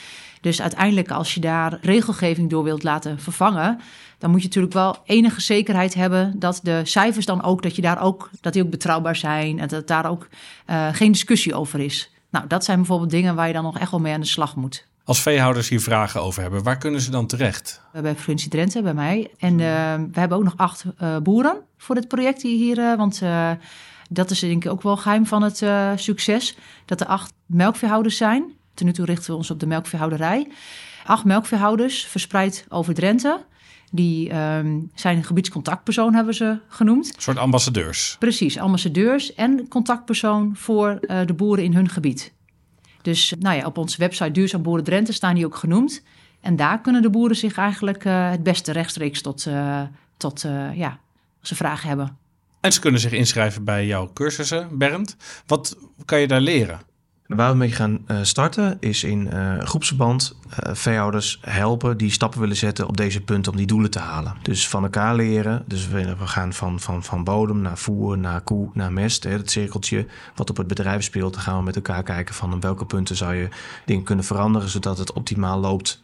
[0.40, 3.80] Dus uiteindelijk als je daar regelgeving door wilt laten vervangen,
[4.18, 7.82] dan moet je natuurlijk wel enige zekerheid hebben dat de cijfers dan ook, dat je
[7.82, 10.28] daar ook, dat die ook betrouwbaar zijn en dat daar ook
[10.70, 12.10] uh, geen discussie over is.
[12.30, 14.56] Nou, dat zijn bijvoorbeeld dingen waar je dan nog echt wel mee aan de slag
[14.56, 14.88] moet.
[15.04, 17.80] Als veehouders hier vragen over hebben, waar kunnen ze dan terecht?
[17.92, 19.30] Bij provincie Drenthe, bij mij.
[19.38, 19.58] En uh,
[20.12, 22.78] we hebben ook nog acht uh, boeren voor dit project hier.
[22.78, 23.22] Uh, want
[24.10, 25.64] dat is denk ik ook wel geheim van het
[26.00, 26.56] succes.
[26.84, 28.52] Dat er acht melkveehouders zijn.
[28.74, 30.48] Ten nu toe richten we ons op de melkveehouderij.
[31.04, 33.44] Acht melkveehouders verspreid over Drenthe.
[33.92, 37.06] Die ehm, zijn gebiedscontactpersoon, hebben ze genoemd.
[37.06, 38.16] Een soort ambassadeurs.
[38.18, 42.32] Precies, ambassadeurs en contactpersoon voor de boeren in hun gebied.
[43.02, 46.02] Dus nou ja, op onze website Duurzaam Boeren Drenthe staan die ook genoemd.
[46.40, 49.82] En daar kunnen de boeren zich eigenlijk uh, het beste rechtstreeks tot, uh,
[50.16, 50.40] tot
[50.74, 50.98] ja,
[51.40, 52.18] ze vragen hebben.
[52.60, 55.16] En ze kunnen zich inschrijven bij jouw cursussen, Bernd.
[55.46, 56.80] Wat kan je daar leren?
[57.36, 62.40] Waar we mee gaan uh, starten is in uh, groepsverband uh, veehouders helpen die stappen
[62.40, 64.34] willen zetten op deze punten om die doelen te halen.
[64.42, 65.64] Dus van elkaar leren.
[65.66, 69.24] Dus we, gaan van, van, van bodem naar voer, naar koe, naar mest.
[69.24, 71.32] Het cirkeltje wat op het bedrijf speelt.
[71.32, 73.48] Dan gaan we met elkaar kijken van op welke punten zou je
[73.84, 76.02] dingen kunnen veranderen zodat het optimaal loopt.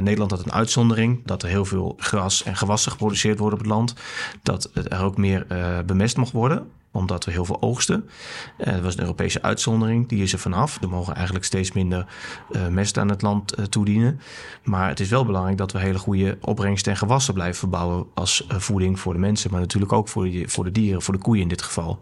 [0.00, 3.74] Nederland had een uitzondering dat er heel veel gras en gewassen geproduceerd worden op het
[3.74, 3.94] land.
[4.42, 5.46] Dat er ook meer
[5.86, 8.08] bemest mocht worden omdat we heel veel oogsten.
[8.56, 10.82] Dat was een Europese uitzondering, die is er vanaf.
[10.82, 12.06] Er mogen eigenlijk steeds minder
[12.50, 14.20] uh, mest aan het land uh, toedienen.
[14.64, 18.46] Maar het is wel belangrijk dat we hele goede opbrengsten en gewassen blijven verbouwen als
[18.48, 21.42] voeding voor de mensen, maar natuurlijk ook voor de, voor de dieren, voor de koeien
[21.42, 22.00] in dit geval.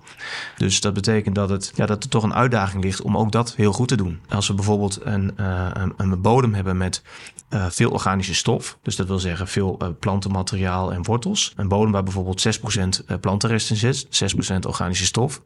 [0.57, 3.55] Dus dat betekent dat, het, ja, dat er toch een uitdaging ligt om ook dat
[3.55, 4.21] heel goed te doen.
[4.29, 7.03] Als we bijvoorbeeld een, een, een bodem hebben met
[7.69, 11.53] veel organische stof, dus dat wil zeggen veel plantenmateriaal en wortels.
[11.57, 12.59] Een bodem waar bijvoorbeeld
[13.09, 15.43] 6% plantenrest in zit, 6% organisch organische stof.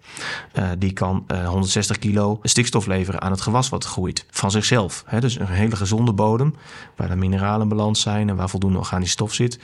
[0.58, 4.24] Uh, die kan uh, 160 kilo stikstof leveren aan het gewas wat groeit.
[4.30, 5.04] Van zichzelf.
[5.06, 5.20] Hè?
[5.20, 6.54] Dus een hele gezonde bodem.
[6.96, 9.58] Waar de mineralen in balans zijn en waar voldoende organische stof zit.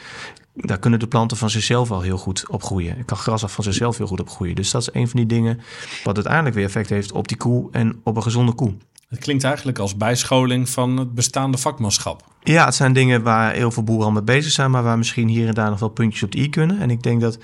[0.55, 2.99] Daar kunnen de planten van zichzelf al heel goed op groeien.
[2.99, 4.55] Er kan gras af van zichzelf heel goed op groeien.
[4.55, 5.61] Dus dat is een van die dingen
[6.05, 8.75] wat uiteindelijk weer effect heeft op die koe en op een gezonde koe.
[9.09, 12.23] Het klinkt eigenlijk als bijscholing van het bestaande vakmanschap.
[12.43, 15.29] Ja, het zijn dingen waar heel veel boeren al mee bezig zijn, maar waar misschien
[15.29, 16.81] hier en daar nog wel puntjes op de i kunnen.
[16.81, 17.39] En ik denk dat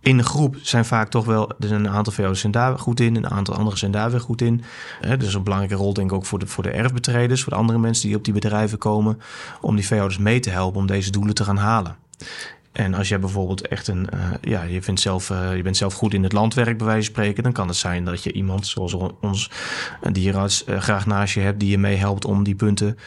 [0.00, 3.30] in de groep zijn vaak toch wel, een aantal VO's zijn daar goed in, een
[3.30, 4.62] aantal anderen zijn daar weer goed in.
[5.00, 7.58] He, dus een belangrijke rol denk ik ook voor de, voor de erfbetreders, voor de
[7.58, 9.20] andere mensen die op die bedrijven komen,
[9.60, 11.96] om die VO's mee te helpen om deze doelen te gaan halen.
[12.72, 15.94] En als jij bijvoorbeeld echt een, uh, ja, je, vindt zelf, uh, je bent zelf
[15.94, 18.66] goed in het landwerk, bij wijze van spreken, dan kan het zijn dat je iemand
[18.66, 19.50] zoals ons,
[20.00, 22.98] een dierenarts, uh, graag naast je hebt die je meehelpt om die punten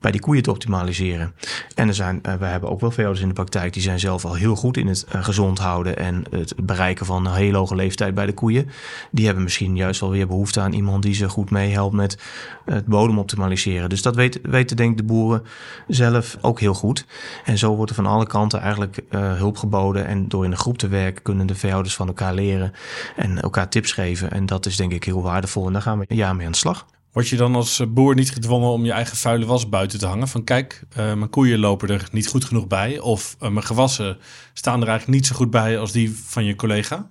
[0.00, 1.34] bij die koeien te optimaliseren.
[1.74, 4.34] En er zijn, we hebben ook wel veehouders in de praktijk die zijn zelf al
[4.34, 8.26] heel goed in het gezond houden en het bereiken van een hele hoge leeftijd bij
[8.26, 8.68] de koeien.
[9.10, 12.18] Die hebben misschien juist wel weer behoefte aan iemand die ze goed meehelpt met
[12.64, 13.88] het bodem optimaliseren.
[13.88, 15.42] Dus dat weten, weten denk ik de boeren
[15.86, 17.06] zelf ook heel goed.
[17.44, 20.06] En zo wordt er van alle kanten eigenlijk uh, hulp geboden.
[20.06, 22.72] En door in een groep te werken kunnen de veehouders van elkaar leren
[23.16, 24.30] en elkaar tips geven.
[24.30, 25.66] En dat is denk ik heel waardevol.
[25.66, 26.86] En daar gaan we een jaar mee aan de slag.
[27.12, 30.28] Word je dan als boer niet gedwongen om je eigen vuile was buiten te hangen?
[30.28, 32.98] Van kijk, uh, mijn koeien lopen er niet goed genoeg bij.
[32.98, 34.18] Of uh, mijn gewassen
[34.52, 37.10] staan er eigenlijk niet zo goed bij als die van je collega?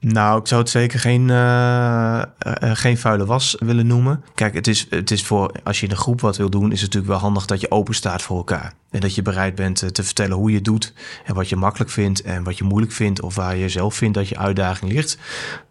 [0.00, 2.22] Nou, ik zou het zeker geen, uh,
[2.60, 4.24] geen vuile was willen noemen.
[4.34, 6.80] Kijk, het is, het is voor als je in een groep wat wil doen, is
[6.80, 8.72] het natuurlijk wel handig dat je open staat voor elkaar.
[8.90, 10.92] En dat je bereid bent te vertellen hoe je doet
[11.24, 14.14] en wat je makkelijk vindt en wat je moeilijk vindt of waar je zelf vindt
[14.14, 15.18] dat je uitdaging ligt.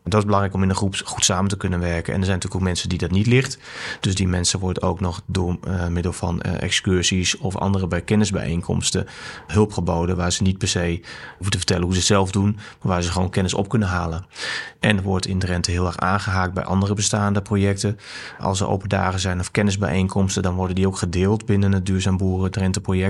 [0.04, 2.13] Dat is belangrijk om in een groep goed samen te kunnen werken.
[2.13, 3.58] En er zijn natuurlijk ook mensen die dat niet ligt.
[3.99, 8.01] Dus die mensen worden ook nog door uh, middel van uh, excursies of andere bij
[8.01, 9.08] kennisbijeenkomsten
[9.47, 10.15] hulp geboden.
[10.15, 10.99] Waar ze niet per se
[11.30, 14.25] hoeven te vertellen hoe ze zelf doen, maar waar ze gewoon kennis op kunnen halen.
[14.80, 17.99] En wordt in Drenthe heel erg aangehaakt bij andere bestaande projecten.
[18.39, 22.17] Als er open dagen zijn of kennisbijeenkomsten, dan worden die ook gedeeld binnen het Duurzaam
[22.17, 23.05] Boeren Drenthe project.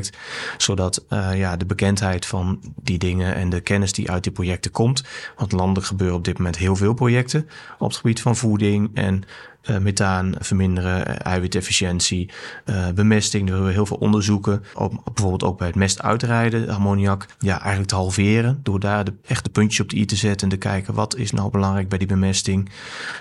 [0.58, 4.71] Zodat uh, ja, de bekendheid van die dingen en de kennis die uit die projecten
[4.71, 5.03] komt.
[5.38, 9.23] Want landelijk gebeuren op dit moment heel veel projecten op het gebied van voeding en
[9.69, 12.30] uh, methaan verminderen, uh, eiwitefficiëntie,
[12.65, 13.49] uh, bemesting.
[13.49, 17.89] Er we heel veel onderzoeken, op, bijvoorbeeld ook bij het mest uitrijden, ammoniak, ja, eigenlijk
[17.89, 18.60] te halveren.
[18.63, 21.32] Door daar de echte puntjes op de i te zetten en te kijken wat is
[21.32, 22.69] nou belangrijk bij die bemesting.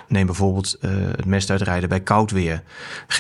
[0.09, 2.63] Neem bijvoorbeeld het mest uitrijden bij koud weer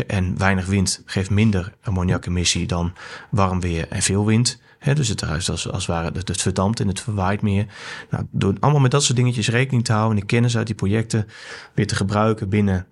[0.07, 2.93] en weinig wind geeft minder ammoniakemissie dan
[3.31, 6.81] warm weer en veel wind dus het huis als, als het ware, het, het verdampt
[6.81, 7.67] en het verwaait meer.
[8.11, 10.75] Nou, door allemaal met dat soort dingetjes rekening te houden en de kennis uit die
[10.75, 11.27] projecten
[11.75, 12.87] weer te gebruiken binnen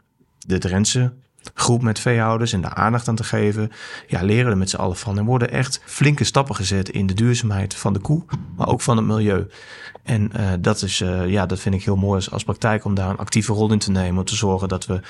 [0.47, 1.13] de Drentse
[1.55, 3.71] groep met veehouders en daar aandacht aan te geven.
[4.07, 5.19] Ja, leren er met z'n allen van.
[5.19, 8.25] En worden echt flinke stappen gezet in de duurzaamheid van de koe,
[8.57, 9.47] maar ook van het milieu.
[10.03, 13.11] En uh, dat, is, uh, ja, dat vind ik heel mooi als, praktijk om daar
[13.11, 14.19] een actieve rol in te nemen.
[14.19, 15.01] Om te zorgen dat we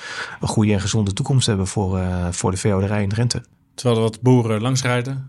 [0.41, 3.43] een goede en gezonde toekomst hebben voor, uh, voor de veehouderij in Drenthe.
[3.75, 5.29] Terwijl er wat boeren langsrijden,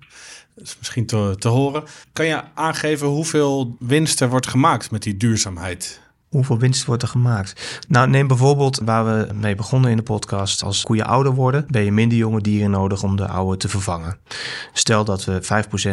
[0.55, 1.83] is misschien te, te horen.
[2.13, 6.01] Kan je aangeven hoeveel winst er wordt gemaakt met die duurzaamheid?
[6.33, 7.81] Hoeveel winst wordt er gemaakt?
[7.87, 10.63] Nou, neem bijvoorbeeld waar we mee begonnen in de podcast.
[10.63, 14.17] Als koeien ouder worden, ben je minder jonge dieren nodig om de oude te vervangen.
[14.73, 15.43] Stel dat we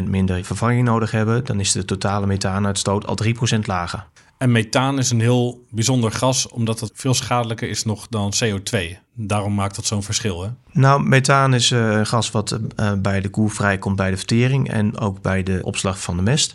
[0.05, 4.07] 5% minder vervanging nodig hebben, dan is de totale methaanuitstoot al 3% lager.
[4.40, 8.79] En methaan is een heel bijzonder gas, omdat het veel schadelijker is nog dan CO2.
[9.14, 10.42] Daarom maakt dat zo'n verschil.
[10.42, 10.48] Hè?
[10.72, 14.70] Nou, methaan is uh, een gas wat uh, bij de koe vrijkomt bij de vertering
[14.70, 16.55] en ook bij de opslag van de mest.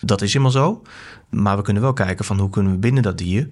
[0.00, 0.82] Dat is helemaal zo.
[1.28, 3.48] Maar we kunnen wel kijken van hoe kunnen we binnen dat dier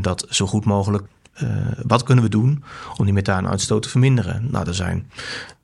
[0.00, 1.06] dat zo goed mogelijk
[1.42, 1.48] uh,
[1.86, 2.64] wat kunnen we doen
[2.96, 4.48] om die methaanuitstoot te verminderen?
[4.50, 5.10] Nou, er zijn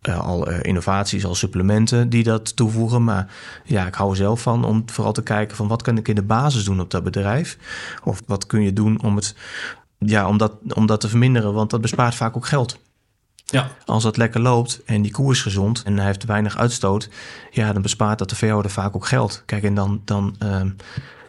[0.08, 3.04] uh, al uh, innovaties, al supplementen die dat toevoegen.
[3.04, 3.32] Maar
[3.64, 6.14] ja, ik hou er zelf van om vooral te kijken van wat kan ik in
[6.14, 7.58] de basis doen op dat bedrijf?
[8.04, 9.34] Of wat kun je doen om, het,
[9.98, 11.52] ja, om, dat, om dat te verminderen?
[11.52, 12.78] Want dat bespaart vaak ook geld.
[13.44, 13.70] Ja.
[13.84, 17.08] Als dat lekker loopt en die koe is gezond en hij heeft weinig uitstoot,
[17.50, 19.42] ja, dan bespaart dat de veehouder vaak ook geld.
[19.46, 20.60] Kijk, en dan, dan uh,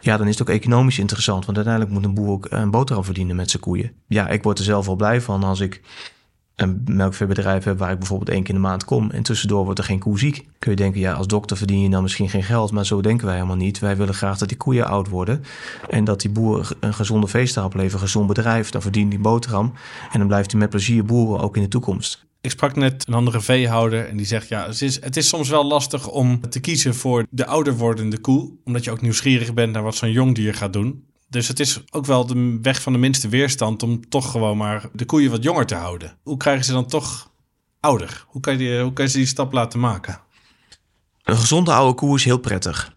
[0.02, 1.44] ja, dan is het ook economisch interessant.
[1.44, 3.92] Want uiteindelijk moet een boer ook een boterham verdienen met zijn koeien.
[4.06, 5.80] Ja, ik word er zelf wel blij van als ik
[6.56, 9.78] een melkveebedrijf heb waar ik bijvoorbeeld één keer in de maand kom en tussendoor wordt
[9.78, 10.46] er geen koe ziek.
[10.58, 13.26] Kun je denken, ja, als dokter verdien je dan misschien geen geld, maar zo denken
[13.26, 13.78] wij helemaal niet.
[13.78, 15.44] Wij willen graag dat die koeien oud worden
[15.90, 18.70] en dat die boer een gezonde veestapel oplevert, een gezond bedrijf.
[18.70, 19.72] Dan verdient die boterham
[20.12, 22.24] en dan blijft hij met plezier boeren ook in de toekomst.
[22.42, 25.48] Ik sprak net een andere veehouder en die zegt: Ja, het is, het is soms
[25.48, 29.72] wel lastig om te kiezen voor de ouder wordende koe, omdat je ook nieuwsgierig bent
[29.72, 31.06] naar wat zo'n jong dier gaat doen.
[31.28, 34.88] Dus het is ook wel de weg van de minste weerstand om toch gewoon maar
[34.92, 36.18] de koeien wat jonger te houden.
[36.22, 37.30] Hoe krijgen ze dan toch
[37.80, 38.24] ouder?
[38.26, 40.20] Hoe kan je, hoe kan je ze die stap laten maken?
[41.22, 42.94] Een gezonde oude koe is heel prettig.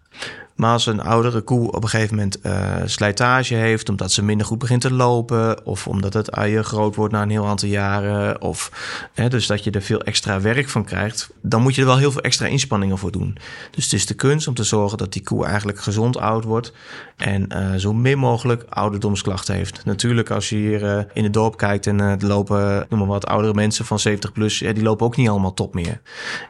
[0.56, 4.48] Maar als een oudere koe op een gegeven moment uh, slijtage heeft, omdat ze minder
[4.48, 8.41] goed begint te lopen, of omdat het eier groot wordt na een heel aantal jaren,
[8.41, 8.72] of
[9.13, 11.98] hè, dus dat je er veel extra werk van krijgt, dan moet je er wel
[11.98, 13.38] heel veel extra inspanningen voor doen.
[13.72, 16.74] Dus het is de kunst om te zorgen dat die koe eigenlijk gezond oud wordt
[17.18, 19.86] en uh, zo min mogelijk ouderdomsklachten heeft.
[19.86, 23.26] Natuurlijk, als je hier uh, in het dorp kijkt en er lopen, noem maar wat,
[23.26, 26.02] oudere mensen van 70 plus, ja, die lopen ook niet allemaal top meer.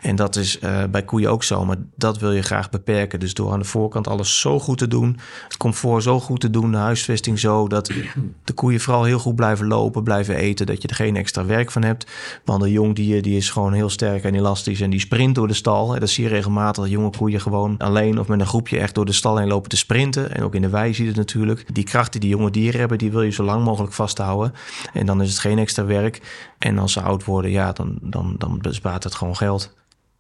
[0.02, 0.60] En dat is
[0.91, 3.20] bij koeien ook zo, maar dat wil je graag beperken.
[3.20, 5.17] Dus door aan de voorkant alles zo goed te doen.
[5.43, 7.67] Het comfort zo goed te doen, de huisvesting zo.
[7.67, 7.91] Dat
[8.43, 10.65] de koeien vooral heel goed blijven lopen, blijven eten.
[10.65, 12.12] Dat je er geen extra werk van hebt.
[12.45, 14.81] Want een jong dier die is gewoon heel sterk en elastisch.
[14.81, 15.93] En die sprint door de stal.
[15.93, 16.84] En dat zie je regelmatig.
[16.84, 19.69] Dat jonge koeien gewoon alleen of met een groepje echt door de stal heen lopen
[19.69, 20.34] te sprinten.
[20.36, 21.75] En ook in de wei zie je het natuurlijk.
[21.75, 24.53] Die kracht die die jonge dieren hebben, die wil je zo lang mogelijk vasthouden.
[24.93, 26.21] En dan is het geen extra werk.
[26.58, 29.73] En als ze oud worden, ja, dan, dan, dan bespaart het gewoon geld.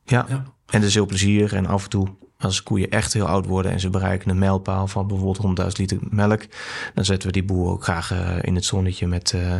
[0.03, 0.25] Ja.
[0.29, 0.43] ja.
[0.65, 2.07] En er is heel plezier en af en toe
[2.39, 5.97] als koeien echt heel oud worden en ze bereiken een mijlpaal van bijvoorbeeld 100.000 liter
[6.09, 6.41] melk,
[6.93, 9.55] dan zetten we die boer ook graag uh, in het zonnetje met, uh,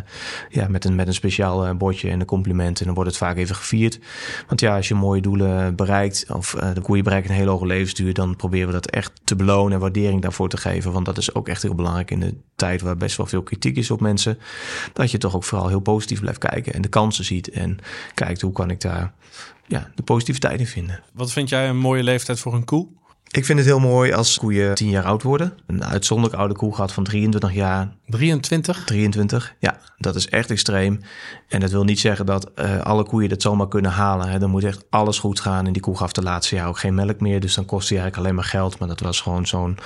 [0.50, 2.80] ja, met, een, met een speciaal uh, bordje en een compliment.
[2.80, 4.00] En dan wordt het vaak even gevierd.
[4.48, 8.14] Want ja, als je mooie doelen bereikt, of de koeien bereiken een hele hoge levensduur,
[8.14, 10.92] dan proberen we dat echt te belonen en waardering daarvoor te geven.
[10.92, 13.78] Want dat is ook echt heel belangrijk in de tijd waar best wel veel kritiek
[13.78, 14.40] is op mensen.
[14.94, 17.78] Dat je toch ook vooral heel positief blijft kijken en de kansen ziet en
[18.14, 19.14] kijkt hoe kan ik daar
[19.68, 21.04] ja, de positiviteit in vinden.
[21.14, 22.88] Wat vind jij een mooie leeftijd voor een koe?
[23.32, 25.54] Ik vind het heel mooi als koeien 10 jaar oud worden.
[25.68, 27.96] Een uitzonderlijk oude koe gaat van 23 jaar.
[28.08, 28.84] 23?
[28.84, 29.80] 23, ja.
[29.98, 31.00] Dat is echt extreem.
[31.48, 34.30] En dat wil niet zeggen dat uh, alle koeien dat zomaar kunnen halen.
[34.30, 34.40] Hè.
[34.40, 35.66] Dan moet echt alles goed gaan.
[35.66, 37.40] En die koe gaf de laatste jaar ook geen melk meer.
[37.40, 38.80] Dus dan kost hij eigenlijk alleen maar geld.
[38.80, 39.78] Maar dat was gewoon zo'n...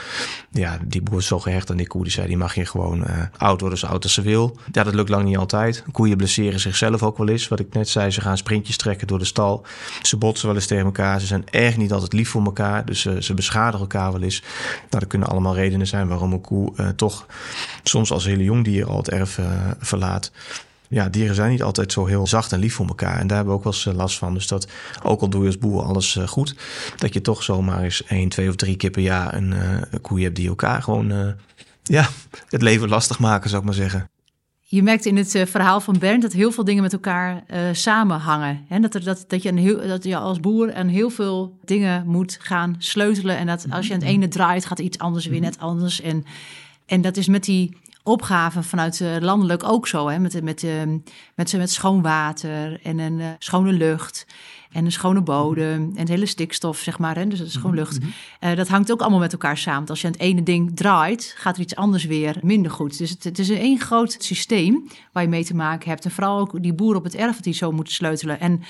[0.52, 2.04] Ja, die boer is zo gehecht aan die koe.
[2.04, 4.58] Die zei, die mag je gewoon uh, oud worden zo oud als ze wil.
[4.72, 5.84] Ja, dat lukt lang niet altijd.
[5.92, 7.48] Koeien blesseren zichzelf ook wel eens.
[7.48, 9.66] Wat ik net zei, ze gaan sprintjes trekken door de stal.
[10.02, 11.20] Ze botsen wel eens tegen elkaar.
[11.20, 12.86] Ze zijn echt niet altijd lief voor elkaar.
[12.86, 14.42] Dus uh, ze beschadigen elkaar wel eens.
[14.80, 17.26] Nou, dat kunnen allemaal redenen zijn waarom een koe uh, toch
[17.84, 19.46] soms als hele jong dier al het erf uh,
[19.80, 20.32] verlaat.
[20.88, 23.20] Ja, dieren zijn niet altijd zo heel zacht en lief voor elkaar.
[23.20, 24.34] En daar hebben we ook wel eens last van.
[24.34, 24.68] Dus dat,
[25.04, 26.56] ook al doe je als boer alles goed,
[26.98, 29.52] dat je toch zomaar eens één, twee of drie keer per jaar een,
[29.92, 31.36] een koe hebt die elkaar gewoon
[31.84, 32.08] ja,
[32.50, 34.10] het leven lastig maken, zou ik maar zeggen.
[34.72, 37.60] Je merkt in het uh, verhaal van Bernd dat heel veel dingen met elkaar uh,
[37.72, 38.66] samenhangen.
[38.68, 38.80] Hè?
[38.80, 42.08] Dat, er, dat, dat, je een heel, dat je als boer aan heel veel dingen
[42.08, 43.38] moet gaan sleutelen.
[43.38, 46.02] En dat als je aan het ene draait, gaat iets anders weer net anders.
[46.02, 46.26] En,
[46.86, 50.08] en dat is met die opgaven vanuit uh, landelijk ook zo.
[50.08, 50.20] Hè?
[50.20, 50.66] Met, met,
[51.36, 54.26] met, met schoon water en een schone lucht
[54.72, 57.16] en een schone bodem en het hele stikstof, zeg maar.
[57.16, 57.28] Hè?
[57.28, 57.98] Dus dat is gewoon lucht.
[58.40, 59.88] Uh, dat hangt ook allemaal met elkaar samen.
[59.90, 62.98] als je aan het ene ding draait, gaat er iets anders weer minder goed.
[62.98, 66.06] Dus het, het is een één groot systeem waar je mee te maken hebt.
[66.06, 68.40] En vooral ook die boeren op het erf die zo moeten sleutelen.
[68.40, 68.62] En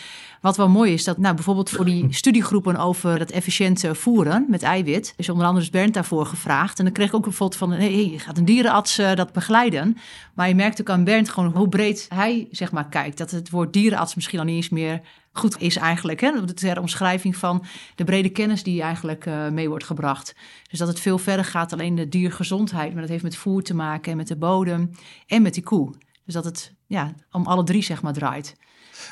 [0.42, 4.64] wat wel mooi is, dat nou, bijvoorbeeld voor die studiegroepen over dat efficiënte voeren met
[4.64, 6.80] eiwit, is onder andere Bernd daarvoor gevraagd.
[6.80, 9.34] En dan kreeg ik ook een foto van, hey, je gaat een dierenarts uh, dat
[9.34, 9.98] begeleiden.
[10.34, 13.18] Maar je merkt ook aan Bernd gewoon hoe breed hij zeg maar kijkt.
[13.18, 15.02] Dat het woord dierenarts misschien al niet eens meer
[15.40, 16.20] goed is eigenlijk.
[16.20, 16.32] Hè?
[16.54, 20.36] De omschrijving van de brede kennis die eigenlijk uh, mee wordt gebracht.
[20.70, 23.76] Dus dat het veel verder gaat alleen de diergezondheid, maar dat heeft met voer te
[23.76, 24.92] maken en met de bodem
[25.28, 25.94] en met die koe.
[26.26, 28.56] Dus dat het ja, om alle drie zeg maar draait.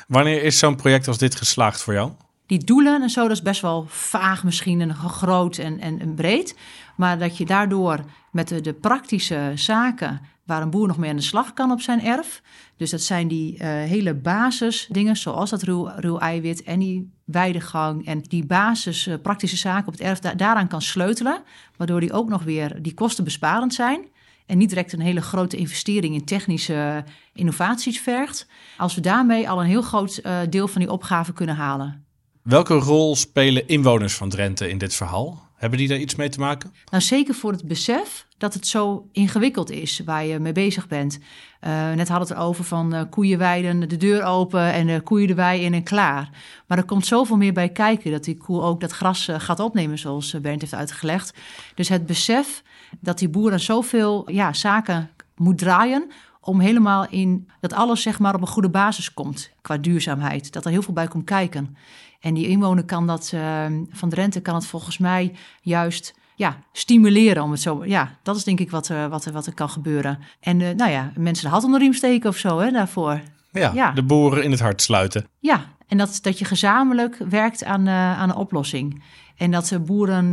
[0.06, 2.12] Wanneer is zo'n project als dit geslaagd voor jou?
[2.48, 6.14] die doelen en zo, dat is best wel vaag misschien en groot en, en, en
[6.14, 6.56] breed.
[6.96, 11.16] Maar dat je daardoor met de, de, praktische zaken waar een boer nog mee aan
[11.16, 12.42] de slag kan op zijn erf.
[12.76, 18.06] Dus dat zijn die uh, hele basisdingen, zoals dat ruw, ruw, eiwit en die weidegang.
[18.06, 21.42] En die basis uh, praktische zaken op het erf, da daaraan kan sleutelen.
[21.76, 24.00] Waardoor die ook nog weer die kostenbesparend zijn.
[24.46, 28.46] En niet direct een hele grote investering in technische innovaties vergt.
[28.76, 32.06] Als we daarmee al een heel groot deel van die opgave kunnen halen.
[32.42, 35.47] Welke rol spelen inwoners van Drenthe in dit verhaal?
[35.58, 36.72] Hebben die daar iets mee te maken?
[36.90, 41.18] Nou, zeker voor het besef dat het zo ingewikkeld is waar je mee bezig bent.
[41.60, 45.26] Uh, net hadden het erover van uh, koeien weiden, de deur open en de koeien
[45.26, 46.30] de wei in en klaar.
[46.66, 49.98] Maar er komt zoveel meer bij kijken dat die koe ook dat gras gaat opnemen,
[49.98, 51.34] zoals Bernd heeft uitgelegd.
[51.74, 52.62] Dus het besef
[53.00, 58.18] dat die boer aan zoveel ja, zaken moet draaien om helemaal in dat alles zeg
[58.18, 60.52] maar op een goede basis komt qua duurzaamheid.
[60.52, 61.76] Dat er heel veel bij komt kijken.
[62.20, 67.42] En die inwoner kan dat, uh, van Drenthe kan het volgens mij juist ja, stimuleren
[67.42, 67.84] om het zo.
[67.84, 70.18] Ja, dat is denk ik wat, uh, wat, wat er kan gebeuren.
[70.40, 73.20] En uh, nou ja, mensen de hand onder de riem steken of zo hè, daarvoor.
[73.52, 75.26] Ja, ja, de boeren in het hart sluiten.
[75.38, 79.02] Ja, en dat, dat je gezamenlijk werkt aan, uh, aan een oplossing.
[79.38, 80.30] En dat de boeren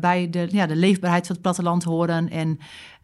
[0.00, 2.58] bij de, ja, de leefbaarheid van het platteland horen en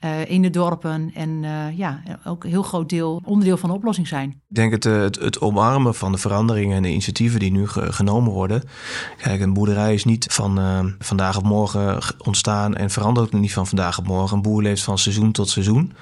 [0.04, 1.10] uh, in de dorpen.
[1.14, 1.44] En
[1.76, 4.30] ja, ook een heel groot deel onderdeel van de oplossing zijn.
[4.30, 7.92] Ik denk het, het, het omarmen van de veranderingen en de initiatieven die nu ge,
[7.92, 8.62] genomen worden.
[9.16, 10.58] Kijk, een boerderij is niet van
[10.98, 14.36] vandaag op morgen ontstaan en verandert niet van vandaag op morgen.
[14.36, 15.92] Een boer leeft van seizoen tot seizoen.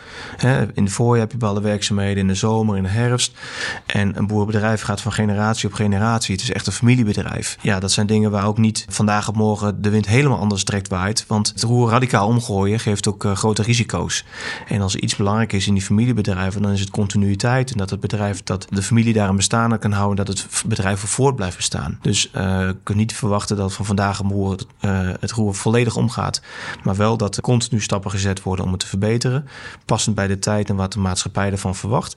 [0.74, 3.38] In de voorjaar heb je bepaalde werkzaamheden, in de zomer, in de herfst.
[3.87, 6.35] En een boerenbedrijf gaat van generatie op generatie.
[6.35, 7.57] Het is echt een familiebedrijf.
[7.62, 10.88] Ja, dat zijn dingen waar ook niet vandaag op morgen de wind helemaal anders trekt
[10.88, 11.25] waait.
[11.27, 14.25] Want het roer radicaal omgooien geeft ook grote risico's
[14.69, 17.71] en als iets belangrijk is in die familiebedrijven, dan is het continuïteit.
[17.71, 21.03] En dat het bedrijf, dat de familie daar een bestaan kan houden, dat het bedrijf
[21.03, 21.99] er voort blijft bestaan.
[22.03, 26.43] Dus uh, kunt niet verwachten dat van vandaag een roer, uh, het roer volledig omgaat.
[26.83, 29.49] Maar wel dat er continu stappen gezet worden om het te verbeteren.
[29.85, 32.17] Passend bij de tijd en wat de maatschappij ervan verwacht.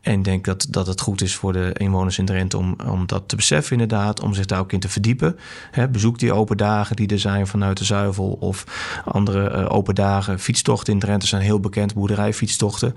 [0.00, 3.06] En ik denk dat, dat het goed is voor de inwoners in Drenthe om, om
[3.06, 4.20] dat te beseffen inderdaad.
[4.20, 5.38] Om zich daar ook in te verdiepen.
[5.70, 8.64] He, bezoek die open dagen die er zijn vanuit de Zuivel of
[9.04, 12.94] andere uh, open dagen, fietstochten in Drenthe zijn heel bekend, boerderijfietstochten.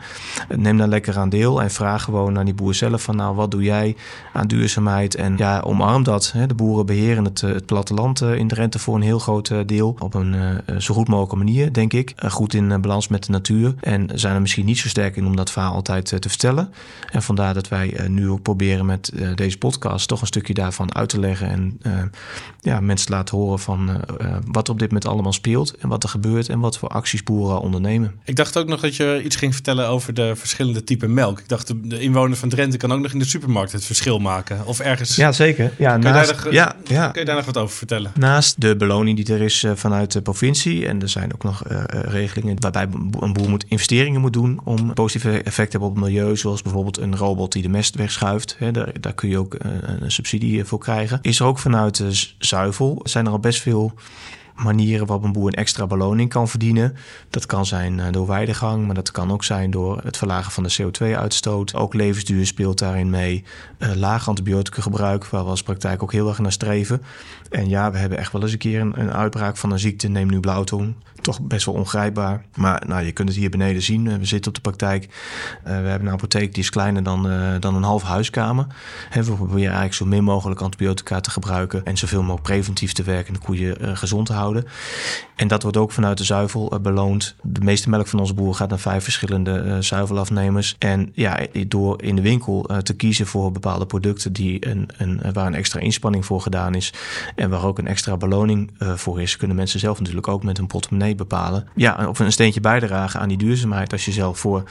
[0.55, 3.51] Neem daar lekker aan deel en vraag gewoon aan die boer zelf van nou, wat
[3.51, 3.95] doe jij
[4.33, 5.15] aan duurzaamheid?
[5.15, 6.31] En ja, omarm dat.
[6.31, 6.47] Hè.
[6.47, 9.59] De boeren beheren het, eh, het platteland eh, in Drenthe voor een heel groot eh,
[9.65, 9.95] deel.
[9.99, 10.35] Op een
[10.77, 12.13] zo goed mogelijke manier, denk ik.
[12.27, 13.75] Goed in balans met de natuur.
[13.79, 16.73] En zijn er misschien niet zo sterk in om dat verhaal altijd te vertellen.
[17.11, 21.09] En vandaar dat wij nu ook proberen met deze podcast toch een stukje daarvan uit
[21.09, 21.49] te leggen.
[21.49, 21.79] En
[22.59, 24.03] ja, laten horen van
[24.47, 25.77] wat er op dit moment allemaal speelt.
[25.77, 28.19] En wat er gebeurt en wat voor acties boeren ondernemen.
[28.23, 31.39] Ik dacht ook nog dat je iets ging vertellen over de verschillende typen melk.
[31.39, 34.19] Ik dacht, de, de inwoner van Drenthe kan ook nog in de supermarkt het verschil
[34.19, 34.65] maken.
[34.65, 35.15] Of ergens.
[35.15, 35.71] Ja, zeker.
[35.77, 37.07] Ja, kun, naast, je nog, ja, ja.
[37.07, 38.11] kun je daar nog wat over vertellen?
[38.15, 40.87] Naast de beloning die er is uh, vanuit de provincie.
[40.87, 42.87] En er zijn ook nog uh, regelingen waarbij
[43.19, 46.37] een boer moet investeringen moet doen om positieve effect te hebben op het milieu.
[46.37, 48.57] Zoals bijvoorbeeld een robot die de mest wegschuift.
[48.71, 51.19] Daar, daar kun je ook uh, een subsidie voor krijgen.
[51.21, 53.93] Is er ook vanuit de zuivel zijn er al best veel
[54.63, 56.95] manieren waarop een boer een extra beloning kan verdienen.
[57.29, 60.63] Dat kan zijn eh, door weidegang, maar dat kan ook zijn door het verlagen van
[60.63, 61.75] de CO2-uitstoot.
[61.75, 63.43] Ook levensduur speelt daarin mee.
[63.79, 67.01] Uh, laag antibiotica gebruik, waar we als praktijk ook heel erg naar streven.
[67.49, 70.07] En ja, we hebben echt wel eens een keer een, een uitbraak van een ziekte,
[70.07, 70.95] neem nu blauwtong.
[71.25, 72.45] Toch best wel ongrijpbaar.
[72.55, 74.19] Maar nou, je kunt het hier beneden zien.
[74.19, 75.03] We zitten op de praktijk.
[75.03, 75.09] Uh,
[75.63, 78.67] we hebben een apotheek die is kleiner dan, uh, dan een half huiskamer.
[79.13, 81.85] We proberen eigenlijk zo min mogelijk antibiotica te gebruiken.
[81.85, 84.65] En zoveel mogelijk preventief te werken en de koeien gezond te houden.
[85.35, 87.35] En dat wordt ook vanuit de zuivel beloond.
[87.41, 90.75] De meeste melk van onze boeren gaat naar vijf verschillende zuivelafnemers.
[90.79, 95.47] En ja, door in de winkel te kiezen voor bepaalde producten die een, een, waar
[95.47, 96.93] een extra inspanning voor gedaan is.
[97.35, 100.67] En waar ook een extra beloning voor is, kunnen mensen zelf natuurlijk ook met hun
[100.67, 101.67] portemonnee bepalen.
[101.75, 103.91] Ja, of een steentje bijdragen aan die duurzaamheid.
[103.91, 104.63] Als je zelf voor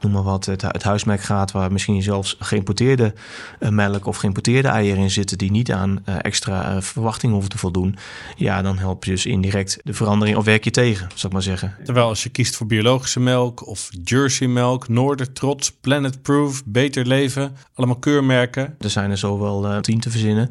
[0.00, 3.14] noem maar wat, het, het huismerk gaat, waar misschien zelfs geïmporteerde
[3.60, 7.50] uh, melk of geïmporteerde eieren in zitten die niet aan uh, extra uh, verwachtingen hoeven
[7.50, 7.96] te voldoen,
[8.36, 11.42] ja, dan help je dus indirect de verandering of werk je tegen, zou ik maar
[11.42, 11.74] zeggen.
[11.84, 17.06] Terwijl als je kiest voor biologische melk of Jersey melk, Noorder Trots, Planet Proof, Beter
[17.06, 18.74] Leven, allemaal keurmerken.
[18.78, 20.50] Er zijn er zowel tien te verzinnen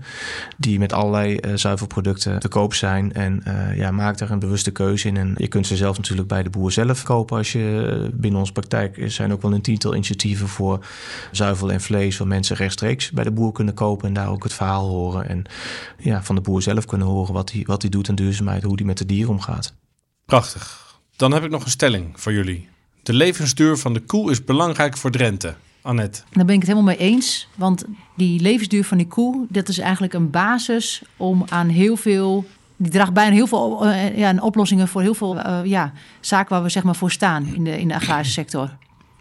[0.57, 3.43] die met allerlei zuivelproducten te koop zijn en
[3.75, 5.17] ja, maak daar een bewuste keuze in.
[5.17, 8.51] En je kunt ze zelf natuurlijk bij de boer zelf kopen als je binnen onze
[8.51, 10.85] praktijk zijn ook ook wel een tiental initiatieven voor
[11.31, 14.53] zuivel en vlees, waar mensen rechtstreeks bij de boer kunnen kopen en daar ook het
[14.53, 15.29] verhaal horen.
[15.29, 15.43] En
[15.99, 18.75] ja, van de boer zelf kunnen horen wat hij, wat hij doet aan duurzaamheid, hoe
[18.75, 19.73] hij met de dieren omgaat.
[20.25, 20.85] Prachtig.
[21.15, 22.69] Dan heb ik nog een stelling voor jullie.
[23.03, 25.55] De levensduur van de koe is belangrijk voor Drenthe.
[25.81, 26.21] Annette?
[26.31, 27.47] Daar ben ik het helemaal mee eens.
[27.55, 32.45] Want die levensduur van die koe, dat is eigenlijk een basis om aan heel veel.
[32.77, 36.63] Die draagt bijna heel veel uh, ja, oplossingen voor heel veel uh, ja, zaken waar
[36.63, 38.77] we zeg maar voor staan in de, in de agrarische sector.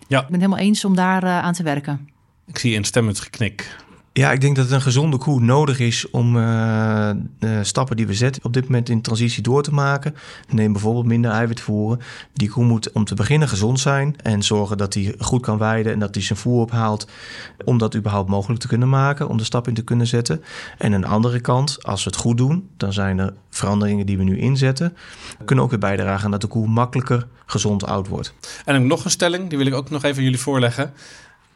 [0.09, 0.21] Ja.
[0.21, 2.09] Ik ben het helemaal eens om daar uh, aan te werken.
[2.47, 3.77] Ik zie instemmend geknik.
[4.17, 8.15] Ja, ik denk dat een gezonde koe nodig is om uh, de stappen die we
[8.15, 10.15] zetten op dit moment in transitie door te maken.
[10.49, 12.01] Neem bijvoorbeeld minder eiwit voeren.
[12.33, 15.93] Die koe moet om te beginnen gezond zijn en zorgen dat hij goed kan weiden
[15.93, 17.09] en dat hij zijn voer ophaalt
[17.65, 20.43] om dat überhaupt mogelijk te kunnen maken, om de stap in te kunnen zetten.
[20.79, 24.17] En aan de andere kant, als we het goed doen, dan zijn er veranderingen die
[24.17, 24.97] we nu inzetten,
[25.45, 28.35] kunnen ook weer bijdragen aan dat de koe makkelijker gezond oud wordt.
[28.65, 30.93] En ook nog een stelling, die wil ik ook nog even jullie voorleggen.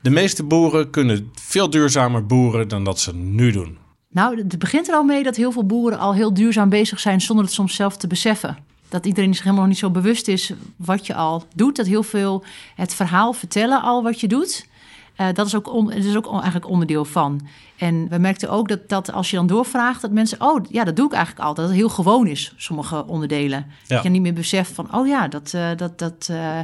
[0.02, 3.78] De meeste boeren kunnen veel duurzamer boeren dan dat ze nu doen.
[4.08, 7.20] Nou, het begint er al mee dat heel veel boeren al heel duurzaam bezig zijn
[7.20, 8.58] zonder het soms zelf te beseffen.
[8.88, 11.76] Dat iedereen zich helemaal nog niet zo bewust is wat je al doet.
[11.76, 12.44] Dat heel veel
[12.74, 14.68] het verhaal vertellen al wat je doet.
[15.16, 17.40] Uh, dat is ook, on, dat is ook eigenlijk onderdeel van.
[17.76, 20.96] En we merkten ook dat, dat als je dan doorvraagt, dat mensen, oh ja, dat
[20.96, 21.66] doe ik eigenlijk altijd.
[21.66, 23.66] Dat het heel gewoon is, sommige onderdelen.
[23.86, 23.94] Ja.
[23.94, 26.58] Dat je niet meer beseft van, oh ja, dat, uh, dat, dat uh,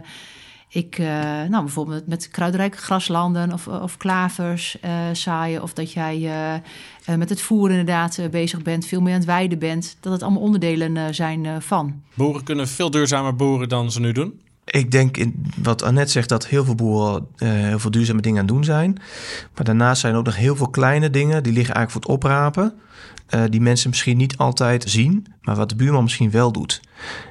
[0.68, 1.06] ik, uh,
[1.48, 6.18] nou bijvoorbeeld met kruidrijke graslanden of, of klavers uh, zaaien, of dat jij
[7.08, 10.22] uh, met het voer inderdaad bezig bent, veel meer aan het weiden bent, dat het
[10.22, 12.02] allemaal onderdelen zijn van.
[12.14, 14.40] Boeren kunnen veel duurzamer boeren dan ze nu doen?
[14.64, 18.46] Ik denk in wat Annette zegt dat heel veel boeren heel veel duurzame dingen aan
[18.46, 18.96] het doen zijn.
[19.54, 22.74] Maar daarnaast zijn ook nog heel veel kleine dingen die liggen eigenlijk voor het oprapen.
[23.50, 26.80] Die mensen misschien niet altijd zien, maar wat de buurman misschien wel doet.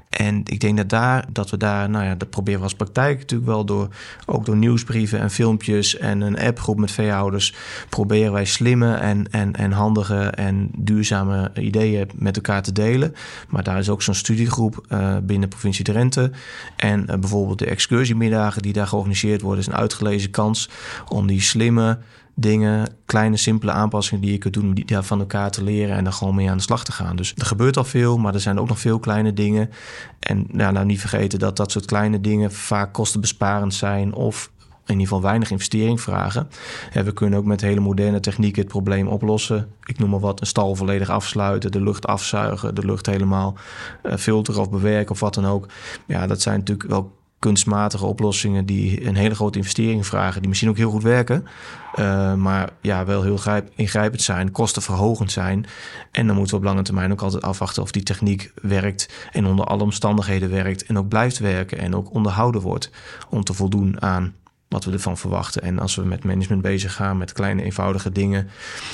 [0.09, 3.19] En ik denk dat, daar, dat we daar, nou ja, dat proberen we als praktijk
[3.19, 3.87] natuurlijk wel door,
[4.25, 7.53] ook door nieuwsbrieven en filmpjes en een appgroep met veehouders,
[7.89, 13.15] proberen wij slimme en, en, en handige en duurzame ideeën met elkaar te delen.
[13.49, 16.31] Maar daar is ook zo'n studiegroep uh, binnen provincie Drenthe.
[16.75, 20.69] En uh, bijvoorbeeld de excursiemiddagen die daar georganiseerd worden, is een uitgelezen kans
[21.09, 21.97] om die slimme
[22.36, 26.13] dingen, kleine simpele aanpassingen die je kunt doen, die van elkaar te leren en dan
[26.13, 27.15] gewoon mee aan de slag te gaan.
[27.15, 29.69] Dus er gebeurt al veel, maar er zijn ook nog veel kleine dingen.
[30.19, 34.51] En nou, nou niet vergeten dat dat soort kleine dingen vaak kostenbesparend zijn of
[34.86, 36.49] in ieder geval weinig investering vragen.
[36.93, 39.67] we kunnen ook met hele moderne technieken het probleem oplossen.
[39.83, 43.55] Ik noem maar wat, een stal volledig afsluiten, de lucht afzuigen, de lucht helemaal
[44.17, 45.67] filteren of bewerken of wat dan ook.
[46.05, 50.69] Ja, dat zijn natuurlijk wel kunstmatige oplossingen die een hele grote investering vragen, die misschien
[50.69, 51.45] ook heel goed werken,
[51.95, 55.65] uh, maar ja, wel heel grijp, ingrijpend zijn, kostenverhogend zijn.
[56.11, 59.45] En dan moeten we op lange termijn ook altijd afwachten of die techniek werkt en
[59.45, 62.91] onder alle omstandigheden werkt en ook blijft werken en ook onderhouden wordt
[63.29, 64.33] om te voldoen aan
[64.67, 65.61] wat we ervan verwachten.
[65.61, 68.49] En als we met management bezig gaan, met kleine eenvoudige dingen,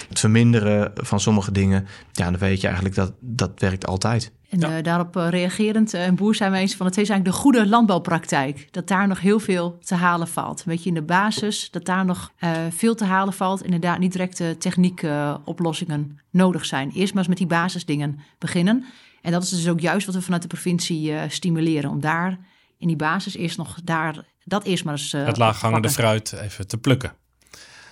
[0.10, 4.32] het verminderen van sommige dingen, ja, dan weet je eigenlijk dat dat werkt altijd.
[4.52, 4.78] En ja.
[4.78, 7.42] uh, daarop uh, reagerend, uh, een boer zijn we eens van het is eigenlijk de
[7.42, 8.68] goede landbouwpraktijk.
[8.72, 10.64] Dat daar nog heel veel te halen valt.
[10.64, 12.32] Weet je, in de basis, dat daar nog
[12.70, 13.64] veel te halen valt.
[13.64, 16.92] Inderdaad, niet direct techniekoplossingen nodig zijn.
[16.92, 18.86] Eerst maar eens met die basisdingen beginnen.
[19.22, 21.90] En dat is dus ook juist wat we vanuit de provincie stimuleren.
[21.90, 22.40] Om daar
[22.78, 25.12] in die basis eerst nog daar dat eerst maar eens.
[25.12, 27.14] het laaghangende fruit even te plukken.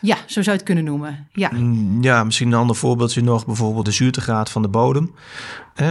[0.02, 1.28] Ja, zo zou je het kunnen noemen.
[1.34, 1.52] Ja,
[2.02, 3.45] ja misschien een ander voorbeeldje nog.
[3.45, 5.12] Bijvoorbeeld de zuurtegraad van de bodem.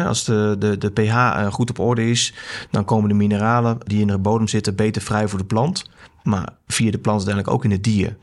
[0.06, 2.34] Als de, de, de pH goed op orde is,
[2.70, 5.90] dan komen de mineralen die in de bodem zitten beter vrij voor de plant.
[6.22, 8.16] Maar via de plant uiteindelijk ook in het dier.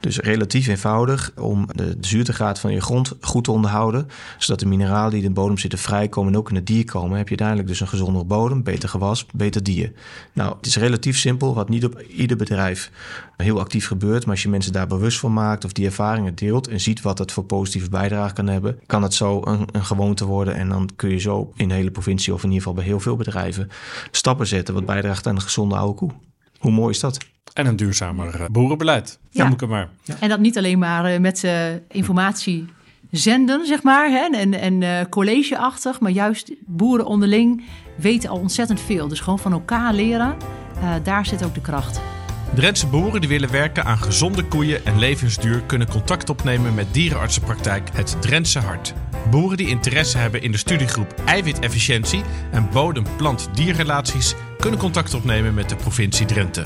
[0.00, 4.08] Dus relatief eenvoudig om de zuurtegraad van je grond goed te onderhouden.
[4.38, 7.16] Zodat de mineralen die in de bodem zitten vrijkomen en ook in het dier komen.
[7.16, 9.92] Heb je uiteindelijk dus een gezondere bodem, beter gewas, beter dier.
[10.32, 12.90] Nou, het is relatief simpel, wat niet op ieder bedrijf
[13.36, 14.24] heel actief gebeurt.
[14.24, 17.18] Maar als je mensen daar bewust van maakt of die ervaringen deelt en ziet wat
[17.18, 20.54] het voor positieve bijdrage kan hebben, kan het zo een, een gewoonte worden.
[20.54, 23.00] En dan kun je zo in de hele provincie of in ieder geval bij heel
[23.00, 23.68] veel bedrijven
[24.10, 26.10] stappen zetten wat bijdraagt aan een gezonde oude koe.
[26.60, 27.18] Hoe mooi is dat?
[27.52, 29.18] En een duurzamer boerenbeleid.
[29.30, 29.42] Ja.
[29.44, 29.88] Noem ik maar.
[30.02, 30.16] Ja.
[30.20, 31.52] En dat niet alleen maar met uh,
[31.88, 32.66] informatie
[33.10, 37.64] zenden, zeg maar, hè, en, en uh, collegeachtig, maar juist boeren onderling
[37.96, 39.08] weten al ontzettend veel.
[39.08, 40.36] Dus gewoon van elkaar leren,
[40.76, 42.00] uh, daar zit ook de kracht.
[42.54, 47.88] Drentse boeren die willen werken aan gezonde koeien en levensduur kunnen contact opnemen met dierenartsenpraktijk
[47.92, 48.94] Het Drentse Hart.
[49.30, 55.76] Boeren die interesse hebben in de studiegroep eiwitefficiëntie en bodem-plant-dierrelaties kunnen contact opnemen met de
[55.76, 56.64] provincie Drenthe.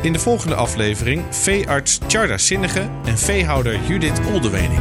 [0.00, 4.80] In de volgende aflevering veearts Tjarda Sinnige en veehouder Judith Oldewening.